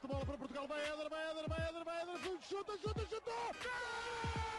[0.03, 0.67] de bola para Portugal.
[0.67, 2.19] Vai Eder, vai Eder, vai Eder, vai Eder.
[2.49, 3.31] Chuta, chuta, chuta!
[3.61, 4.52] chuta!